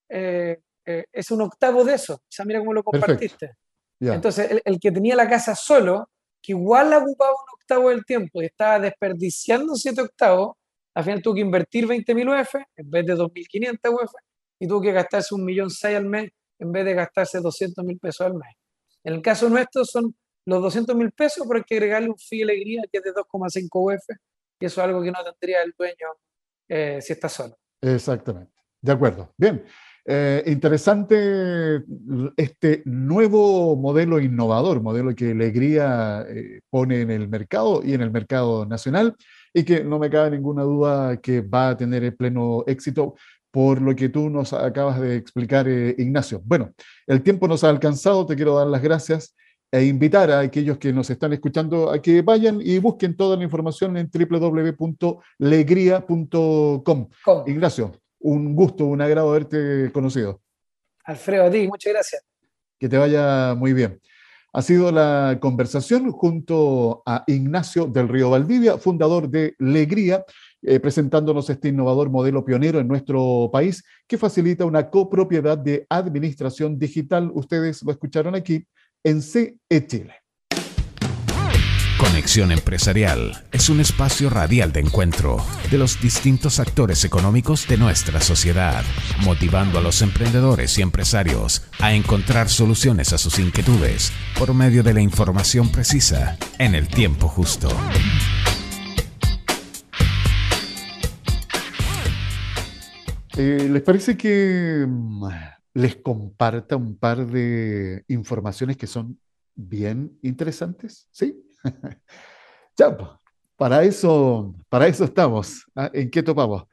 [0.10, 2.16] es un octavo de eso.
[2.16, 3.52] O sea, mira cómo lo compartiste.
[4.00, 6.10] Entonces, el, que tenía la casa solo,
[6.42, 10.56] que igual ocupaba un octavo del tiempo y estaba desperdiciando siete octavos,
[10.94, 14.12] al final tuvo que invertir 20.000 UF en vez de 2.500 UF
[14.60, 18.26] y tuvo que gastarse un millón seis al mes en vez de gastarse 200.000 pesos
[18.26, 18.56] al mes.
[19.04, 20.16] En el caso nuestro son
[20.46, 24.18] los 200.000 pesos, pero hay que agregarle un fee alegría que es de 2,5 UF
[24.60, 26.08] y eso es algo que no tendría el dueño
[26.70, 27.58] eh, si está solo.
[27.82, 28.54] Exactamente.
[28.82, 29.34] De acuerdo.
[29.38, 29.64] Bien.
[30.04, 31.84] Eh, interesante
[32.36, 38.10] este nuevo modelo innovador, modelo que Alegría eh, pone en el mercado y en el
[38.10, 39.16] mercado nacional
[39.54, 43.14] y que no me cabe ninguna duda que va a tener el pleno éxito
[43.52, 46.42] por lo que tú nos acabas de explicar, Ignacio.
[46.46, 46.74] Bueno,
[47.06, 49.36] el tiempo nos ha alcanzado, te quiero dar las gracias
[49.72, 53.44] e invitar a aquellos que nos están escuchando a que vayan y busquen toda la
[53.44, 57.10] información en www.legría.com.
[57.48, 60.42] Ignacio, un gusto, un agrado haberte conocido.
[61.06, 62.22] Alfredo, a ti, muchas gracias.
[62.78, 64.02] Que te vaya muy bien.
[64.54, 70.26] Ha sido la conversación junto a Ignacio del Río Valdivia, fundador de Legría,
[70.62, 76.78] eh, presentándonos este innovador modelo pionero en nuestro país que facilita una copropiedad de administración
[76.78, 77.32] digital.
[77.34, 78.68] Ustedes lo escucharon aquí
[79.04, 80.16] en CE Chile.
[81.98, 85.38] Conexión Empresarial es un espacio radial de encuentro
[85.70, 88.84] de los distintos actores económicos de nuestra sociedad,
[89.24, 94.96] motivando a los emprendedores y empresarios a encontrar soluciones a sus inquietudes por medio de
[94.96, 97.70] la información precisa en el tiempo justo.
[103.38, 105.26] Eh, ¿Les parece que mm,
[105.74, 109.20] les comparta un par de informaciones que son
[109.56, 111.08] bien interesantes?
[111.12, 111.42] ¿Sí?
[112.78, 112.98] ya,
[113.56, 115.66] para eso, para eso estamos.
[115.76, 115.90] ¿ah?
[115.94, 116.64] ¿En qué topamos?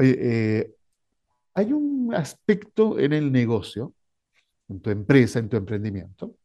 [0.00, 0.72] Eh,
[1.54, 3.94] hay un aspecto en el negocio,
[4.68, 6.36] en tu empresa, en tu emprendimiento,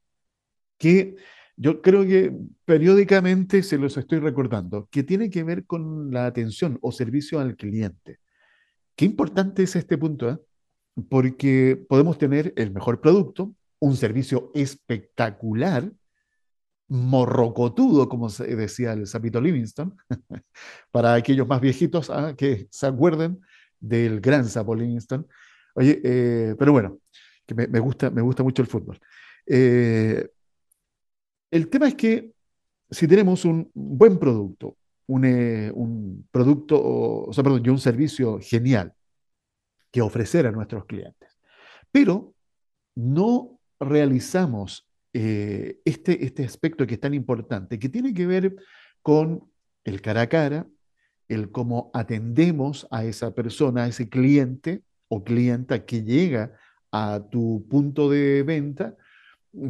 [0.78, 1.16] que
[1.58, 2.34] yo creo que
[2.64, 7.58] periódicamente se los estoy recordando, que tiene que ver con la atención o servicio al
[7.58, 8.20] cliente.
[8.96, 10.38] Qué importante es este punto, ¿eh?
[11.04, 15.92] Porque podemos tener el mejor producto, un servicio espectacular,
[16.88, 19.96] morrocotudo, como decía el Sapito Livingston,
[20.92, 23.40] para aquellos más viejitos ah, que se acuerden
[23.80, 25.26] del gran Sapo Livingston.
[25.76, 27.00] Oye, eh, pero bueno,
[27.46, 29.00] que me, gusta, me gusta mucho el fútbol.
[29.46, 30.30] Eh,
[31.52, 32.34] el tema es que
[32.90, 34.78] si tenemos un buen producto,
[35.08, 38.94] un, eh, un producto, o sea, perdón, un servicio genial
[39.92, 41.38] que ofrecer a nuestros clientes,
[41.92, 42.34] pero
[42.96, 48.56] no realizamos eh, este, este aspecto que es tan importante, que tiene que ver
[49.02, 49.50] con
[49.84, 50.68] el cara a cara,
[51.28, 56.54] el cómo atendemos a esa persona, a ese cliente o clienta que llega
[56.92, 58.96] a tu punto de venta,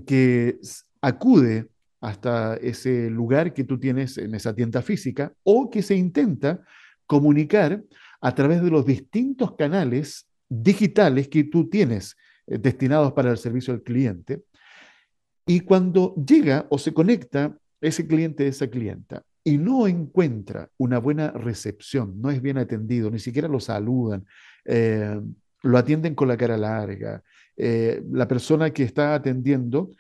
[0.06, 0.60] que
[1.02, 1.70] acude
[2.02, 6.62] hasta ese lugar que tú tienes en esa tienda física o que se intenta
[7.06, 7.84] comunicar
[8.22, 12.18] a través de los distintos canales digitales que tú tienes
[12.48, 14.44] eh, destinados para el servicio al cliente.
[15.46, 21.32] Y cuando llega o se conecta ese cliente, esa clienta, y no encuentra una buena
[21.32, 24.26] recepción, no es bien atendido, ni siquiera lo saludan,
[24.66, 25.20] eh,
[25.64, 27.24] lo atienden con la cara larga,
[27.56, 29.92] eh, la persona que está atendiendo,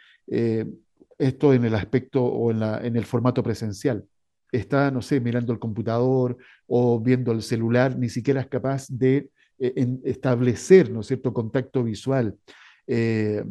[1.17, 4.05] esto en el aspecto o en, la, en el formato presencial,
[4.51, 6.37] está, no sé, mirando el computador
[6.67, 9.29] o viendo el celular, ni siquiera es capaz de
[9.59, 12.37] eh, establecer, ¿no es cierto?, contacto visual.
[12.87, 13.43] Eh,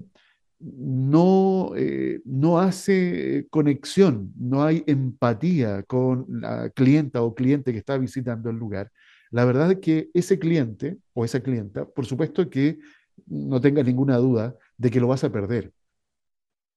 [0.60, 7.96] no, eh, no hace conexión, no hay empatía con la clienta o cliente que está
[7.96, 8.90] visitando el lugar.
[9.30, 12.78] La verdad es que ese cliente o esa clienta, por supuesto que
[13.26, 15.72] no tenga ninguna duda de que lo vas a perder.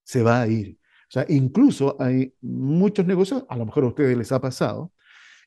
[0.04, 0.78] Se va a ir.
[1.12, 4.94] Sea, incluso hay muchos negocios, a lo mejor a ustedes les ha pasado,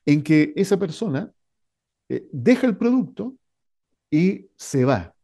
[0.05, 1.33] en que esa persona
[2.07, 3.35] eh, deja el producto
[4.11, 5.15] y se va.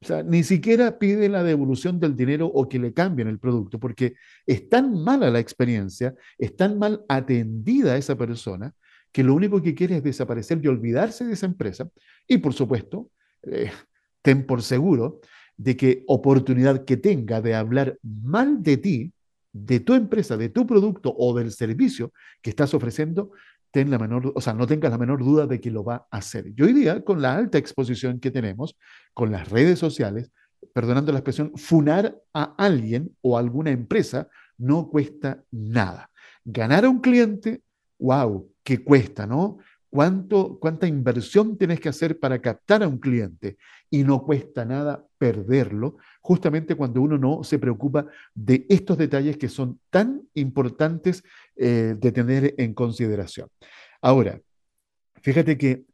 [0.00, 3.80] O sea, ni siquiera pide la devolución del dinero o que le cambien el producto,
[3.80, 4.14] porque
[4.46, 8.72] es tan mala la experiencia, es tan mal atendida esa persona,
[9.10, 11.90] que lo único que quiere es desaparecer y olvidarse de esa empresa.
[12.28, 13.10] Y por supuesto,
[13.42, 13.72] eh,
[14.22, 15.20] ten por seguro
[15.56, 19.12] de que oportunidad que tenga de hablar mal de ti,
[19.52, 23.32] de tu empresa, de tu producto o del servicio que estás ofreciendo,
[23.70, 26.18] ten la menor, o sea, no tengas la menor duda de que lo va a
[26.18, 26.52] hacer.
[26.56, 28.76] Y hoy día, con la alta exposición que tenemos,
[29.14, 30.30] con las redes sociales,
[30.72, 34.28] perdonando la expresión, funar a alguien o a alguna empresa
[34.58, 36.10] no cuesta nada.
[36.44, 37.62] Ganar a un cliente,
[37.98, 39.58] wow, que cuesta, ¿no?
[39.92, 43.58] ¿Cuánto, ¿Cuánta inversión tienes que hacer para captar a un cliente?
[43.90, 49.50] Y no cuesta nada perderlo, justamente cuando uno no se preocupa de estos detalles que
[49.50, 51.22] son tan importantes
[51.56, 53.50] eh, de tener en consideración.
[54.00, 54.40] Ahora,
[55.20, 55.84] fíjate que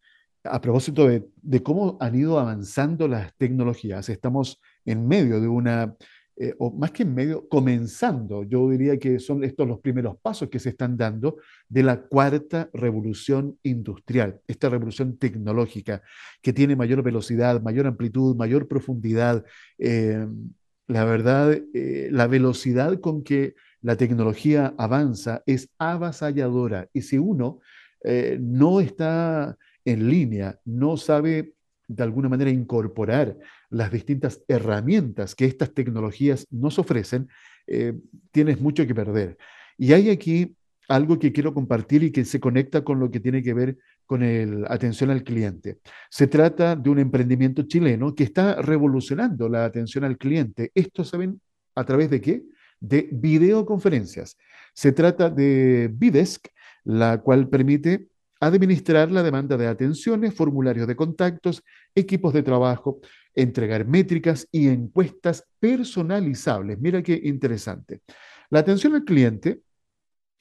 [0.44, 5.96] a propósito de, de cómo han ido avanzando las tecnologías, estamos en medio de una
[6.40, 10.48] eh, o más que en medio, comenzando, yo diría que son estos los primeros pasos
[10.48, 16.00] que se están dando de la cuarta revolución industrial, esta revolución tecnológica
[16.40, 19.44] que tiene mayor velocidad, mayor amplitud, mayor profundidad.
[19.78, 20.28] Eh,
[20.86, 27.60] la verdad, eh, la velocidad con que la tecnología avanza es avasalladora y si uno
[28.40, 31.54] no está en línea, no sabe
[31.88, 33.36] de alguna manera incorporar
[33.70, 37.28] las distintas herramientas que estas tecnologías nos ofrecen,
[37.66, 37.94] eh,
[38.30, 39.36] tienes mucho que perder.
[39.76, 40.54] Y hay aquí
[40.88, 44.22] algo que quiero compartir y que se conecta con lo que tiene que ver con
[44.22, 45.78] el atención al cliente.
[46.10, 50.70] Se trata de un emprendimiento chileno que está revolucionando la atención al cliente.
[50.74, 51.40] Esto saben
[51.74, 52.42] a través de qué?
[52.80, 54.36] De videoconferencias.
[54.72, 56.48] Se trata de Bidesk,
[56.84, 58.08] la cual permite
[58.40, 61.62] administrar la demanda de atenciones, formularios de contactos,
[61.94, 63.00] equipos de trabajo,
[63.34, 66.78] entregar métricas y encuestas personalizables.
[66.78, 68.02] Mira qué interesante.
[68.50, 69.60] La atención al cliente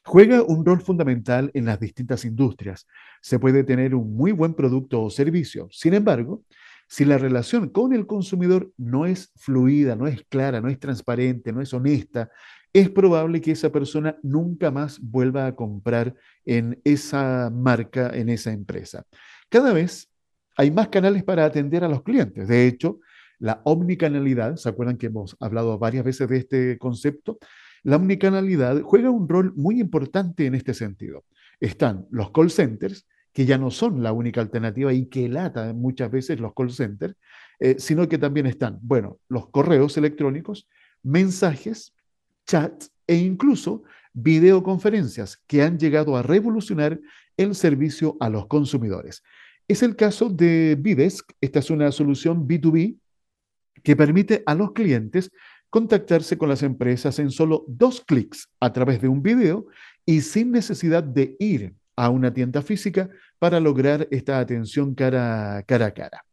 [0.03, 2.87] juega un rol fundamental en las distintas industrias.
[3.21, 5.67] Se puede tener un muy buen producto o servicio.
[5.71, 6.43] Sin embargo,
[6.87, 11.51] si la relación con el consumidor no es fluida, no es clara, no es transparente,
[11.51, 12.31] no es honesta,
[12.73, 16.15] es probable que esa persona nunca más vuelva a comprar
[16.45, 19.05] en esa marca, en esa empresa.
[19.49, 20.09] Cada vez
[20.55, 22.47] hay más canales para atender a los clientes.
[22.47, 22.99] De hecho,
[23.39, 27.37] la omnicanalidad, ¿se acuerdan que hemos hablado varias veces de este concepto?
[27.83, 31.25] La omnicanalidad juega un rol muy importante en este sentido.
[31.59, 36.09] Están los call centers, que ya no son la única alternativa y que lata muchas
[36.09, 37.15] veces los call centers,
[37.59, 40.67] eh, sino que también están, bueno, los correos electrónicos,
[41.03, 41.93] mensajes,
[42.47, 43.83] chats e incluso
[44.13, 46.99] videoconferencias que han llegado a revolucionar
[47.37, 49.23] el servicio a los consumidores.
[49.67, 51.31] Es el caso de Bidesk.
[51.39, 52.97] Esta es una solución B2B
[53.83, 55.29] que permite a los clientes
[55.69, 59.67] contactarse con las empresas en solo dos clics a través de un video
[60.05, 65.87] y sin necesidad de ir a una tienda física para lograr esta atención cara, cara
[65.87, 66.25] a cara.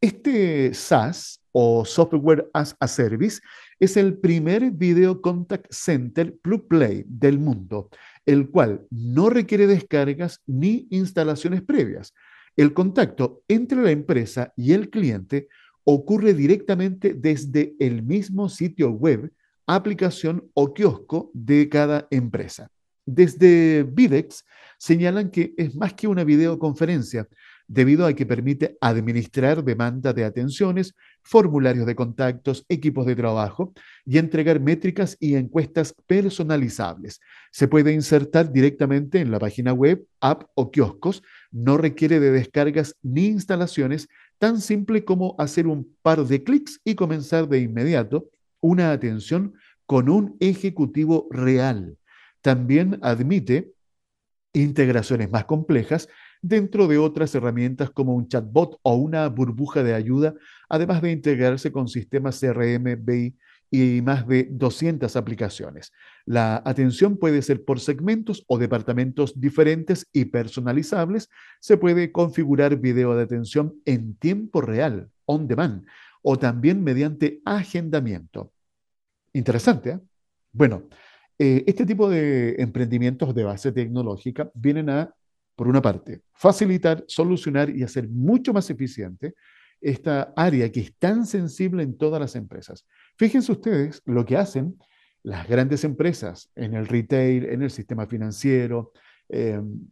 [0.00, 3.40] Este SaaS o Software as a Service
[3.78, 7.88] es el primer Video Contact Center Plug Play del mundo,
[8.26, 12.14] el cual no requiere descargas ni instalaciones previas.
[12.56, 15.48] El contacto entre la empresa y el cliente
[15.84, 19.32] ocurre directamente desde el mismo sitio web,
[19.66, 22.70] aplicación o kiosco de cada empresa.
[23.06, 24.44] Desde Videx
[24.78, 27.26] señalan que es más que una videoconferencia,
[27.70, 33.72] debido a que permite administrar demanda de atenciones, formularios de contactos, equipos de trabajo
[34.04, 37.20] y entregar métricas y encuestas personalizables.
[37.52, 41.22] Se puede insertar directamente en la página web, app o kioscos.
[41.52, 44.08] No requiere de descargas ni instalaciones,
[44.38, 49.54] tan simple como hacer un par de clics y comenzar de inmediato una atención
[49.86, 51.96] con un ejecutivo real.
[52.42, 53.70] También admite
[54.52, 56.08] integraciones más complejas
[56.42, 60.34] dentro de otras herramientas como un chatbot o una burbuja de ayuda,
[60.68, 63.36] además de integrarse con sistemas CRM, BI
[63.70, 65.92] y más de 200 aplicaciones.
[66.26, 71.28] La atención puede ser por segmentos o departamentos diferentes y personalizables.
[71.60, 75.84] Se puede configurar video de atención en tiempo real, on demand,
[76.22, 78.52] o también mediante agendamiento.
[79.32, 80.00] Interesante, ¿eh?
[80.52, 80.88] Bueno,
[81.38, 85.14] eh, este tipo de emprendimientos de base tecnológica vienen a
[85.60, 89.34] por una parte, facilitar, solucionar y hacer mucho más eficiente
[89.78, 92.86] esta área que es tan sensible en todas las empresas.
[93.18, 94.78] Fíjense ustedes lo que hacen
[95.22, 98.92] las grandes empresas en el retail, en el sistema financiero,
[99.28, 99.86] em,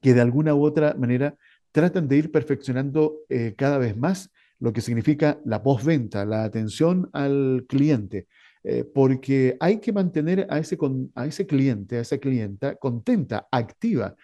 [0.00, 1.36] que de alguna u otra manera
[1.72, 4.30] tratan de ir perfeccionando eh, cada vez más
[4.60, 8.28] lo que significa la postventa, la atención al cliente,
[8.64, 10.78] eh, porque hay que mantener a ese,
[11.14, 14.16] a ese cliente, a esa clienta contenta, activa,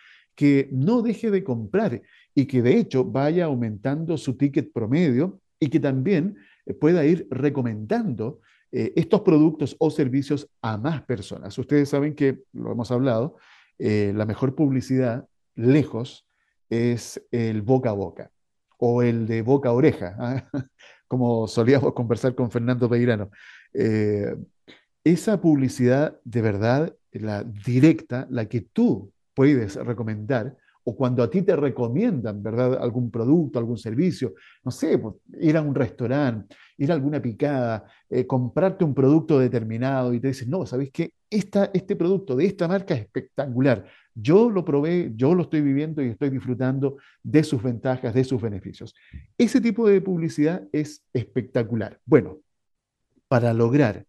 [0.42, 2.02] que no deje de comprar
[2.34, 6.36] y que de hecho vaya aumentando su ticket promedio y que también
[6.66, 8.40] eh, pueda ir recomendando
[8.72, 11.56] eh, estos productos o servicios a más personas.
[11.56, 13.36] Ustedes saben que, lo hemos hablado,
[13.78, 16.26] eh, la mejor publicidad lejos
[16.68, 18.32] es el boca a boca
[18.78, 20.48] o el de boca a oreja, ¿ah?
[21.06, 23.30] como solíamos conversar con Fernando Peirano.
[25.04, 31.42] esa publicidad de verdad, la directa, la que tú puedes recomendar, o cuando a ti
[31.42, 32.78] te recomiendan, ¿verdad?
[32.82, 37.84] Algún producto, algún servicio, no sé, pues, ir a un restaurante, ir a alguna picada,
[38.10, 41.14] eh, comprarte un producto determinado y te dicen, no, ¿sabes qué?
[41.30, 43.86] Esta, este producto de esta marca es espectacular.
[44.14, 48.42] Yo lo probé, yo lo estoy viviendo y estoy disfrutando de sus ventajas, de sus
[48.42, 48.94] beneficios.
[49.38, 52.00] Ese tipo de publicidad es espectacular.
[52.04, 52.38] Bueno,
[53.28, 54.04] para lograr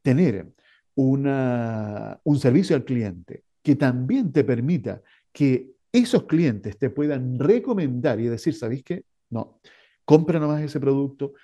[0.00, 0.52] tener
[0.94, 5.02] una, un servicio al cliente que también te permita
[5.32, 9.04] que esos clientes te puedan recomendar y decir, ¿sabéis qué?
[9.30, 9.60] No,
[10.04, 11.34] compra nomás ese producto,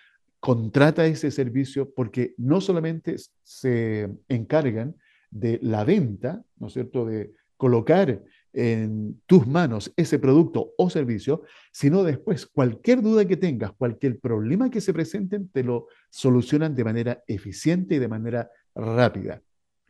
[0.41, 4.97] contrata ese servicio, porque no solamente se encargan
[5.31, 11.43] de la venta, ¿no es cierto?, de colocar en tus manos ese producto o servicio,
[11.71, 16.85] sino después cualquier duda que tengas, cualquier problema que se presenten, te lo solucionan de
[16.85, 19.43] manera eficiente y de manera rápida.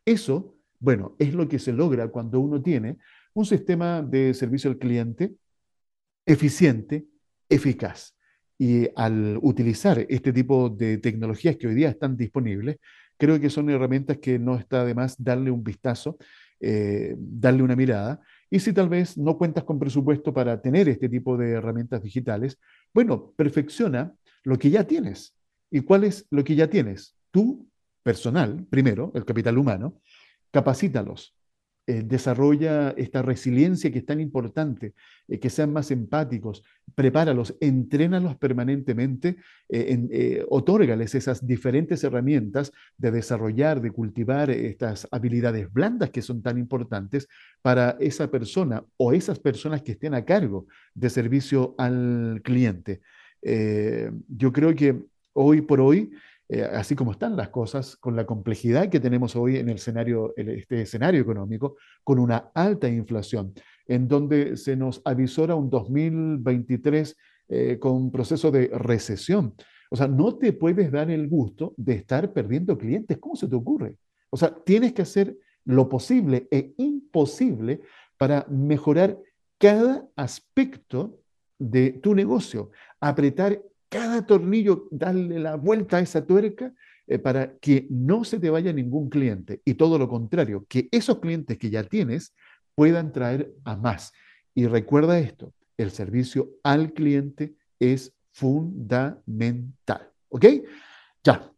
[0.04, 2.98] Eso bueno, es lo que se logra cuando uno tiene
[3.34, 5.34] un sistema de servicio al cliente
[6.26, 7.06] eficiente,
[7.48, 8.14] eficaz.
[8.58, 12.78] Y al utilizar este tipo de tecnologías que hoy día están disponibles,
[13.16, 16.18] creo que son herramientas que no está de más darle un vistazo,
[16.60, 18.20] eh, darle una mirada.
[18.50, 22.58] Y si tal vez no cuentas con presupuesto para tener este tipo de herramientas digitales,
[22.92, 24.12] bueno, perfecciona
[24.42, 25.34] lo que ya tienes.
[25.70, 27.14] ¿Y cuál es lo que ya tienes?
[27.30, 27.68] Tú,
[28.02, 30.00] personal, primero, el capital humano,
[30.50, 31.34] capacítalos,
[31.88, 34.92] eh, desarrolla esta resiliencia que es tan importante,
[35.26, 36.62] eh, que sean más empáticos,
[36.94, 39.38] prepáralos, entrénalos permanentemente,
[39.70, 46.58] eh, otórgales esas diferentes herramientas de desarrollar, de cultivar estas habilidades blandas que son tan
[46.58, 47.26] importantes
[47.62, 53.00] para esa persona o esas personas que estén a cargo de servicio al cliente.
[54.28, 56.10] yo creo que hoy por hoy
[56.48, 60.32] eh, así como están las cosas, con la complejidad que tenemos hoy en el escenario,
[60.36, 63.52] este escenario económico, con una alta inflación,
[63.86, 67.16] en donde se nos avisora un 2023
[67.48, 69.54] eh, con proceso de recesión.
[69.90, 73.18] O sea, no te puedes dar el gusto de estar perdiendo clientes.
[73.18, 73.96] ¿Cómo se te ocurre?
[74.30, 77.80] O sea, tienes que hacer lo posible e imposible
[78.16, 79.18] para mejorar
[79.58, 81.20] cada aspecto
[81.58, 82.70] de tu negocio,
[83.00, 86.72] apretar cada tornillo, darle la vuelta a esa tuerca
[87.06, 91.18] eh, para que no se te vaya ningún cliente y todo lo contrario, que esos
[91.20, 92.34] clientes que ya tienes
[92.74, 94.12] puedan traer a más.
[94.54, 100.10] Y recuerda esto, el servicio al cliente es fundamental.
[100.28, 100.44] ¿Ok?
[101.24, 101.50] Ya.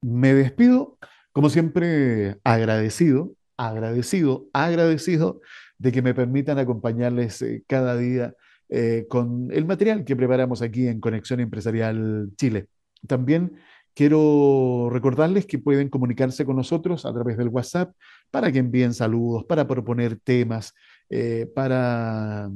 [0.00, 0.98] Me despido,
[1.32, 5.40] como siempre, agradecido, agradecido, agradecido
[5.78, 8.34] de que me permitan acompañarles eh, cada día
[8.74, 12.68] eh, con el material que preparamos aquí en Conexión Empresarial Chile.
[13.06, 13.52] También
[13.92, 17.94] quiero recordarles que pueden comunicarse con nosotros a través del WhatsApp
[18.30, 20.72] para que envíen saludos, para proponer temas,
[21.10, 22.50] eh, para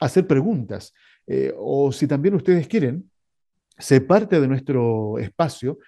[0.00, 0.92] hacer preguntas.
[1.26, 3.10] Eh, o si también ustedes quieren
[3.78, 5.78] ser parte de nuestro espacio,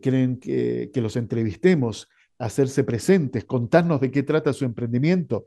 [0.00, 2.08] quieren que los entrevistemos,
[2.38, 5.46] hacerse presentes, contarnos de qué trata su emprendimiento,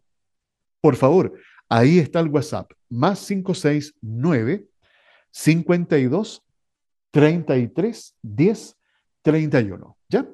[0.80, 1.34] por favor,
[1.68, 4.68] ahí está el WhatsApp, más 569
[5.32, 6.44] 52
[7.12, 8.78] 33 10
[9.22, 9.98] 31.
[10.10, 10.28] ¿Ya?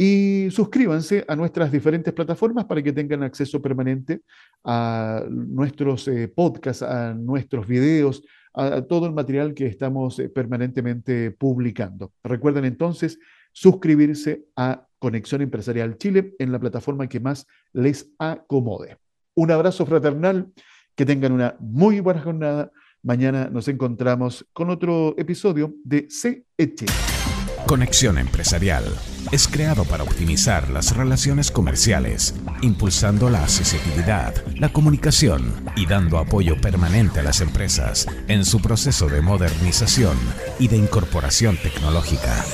[0.00, 4.20] Y suscríbanse a nuestras diferentes plataformas para que tengan acceso permanente
[4.62, 8.22] a nuestros eh, podcasts, a nuestros videos,
[8.54, 12.12] a, todo el material que estamos eh, permanentemente publicando.
[12.22, 13.18] Recuerden entonces
[13.50, 18.98] suscribirse a Conexión Empresarial Chile en la plataforma que más les acomode.
[19.34, 20.52] Un abrazo fraternal,
[20.98, 22.72] que tengan una muy buena jornada.
[23.04, 26.92] Mañana nos encontramos con otro episodio de CE Chile.
[27.68, 28.82] Conexión Empresarial
[29.30, 36.60] es creado para optimizar las relaciones comerciales, impulsando la accesibilidad, la comunicación y dando apoyo
[36.60, 40.16] permanente a las empresas en su proceso de modernización
[40.58, 42.44] y de incorporación tecnológica.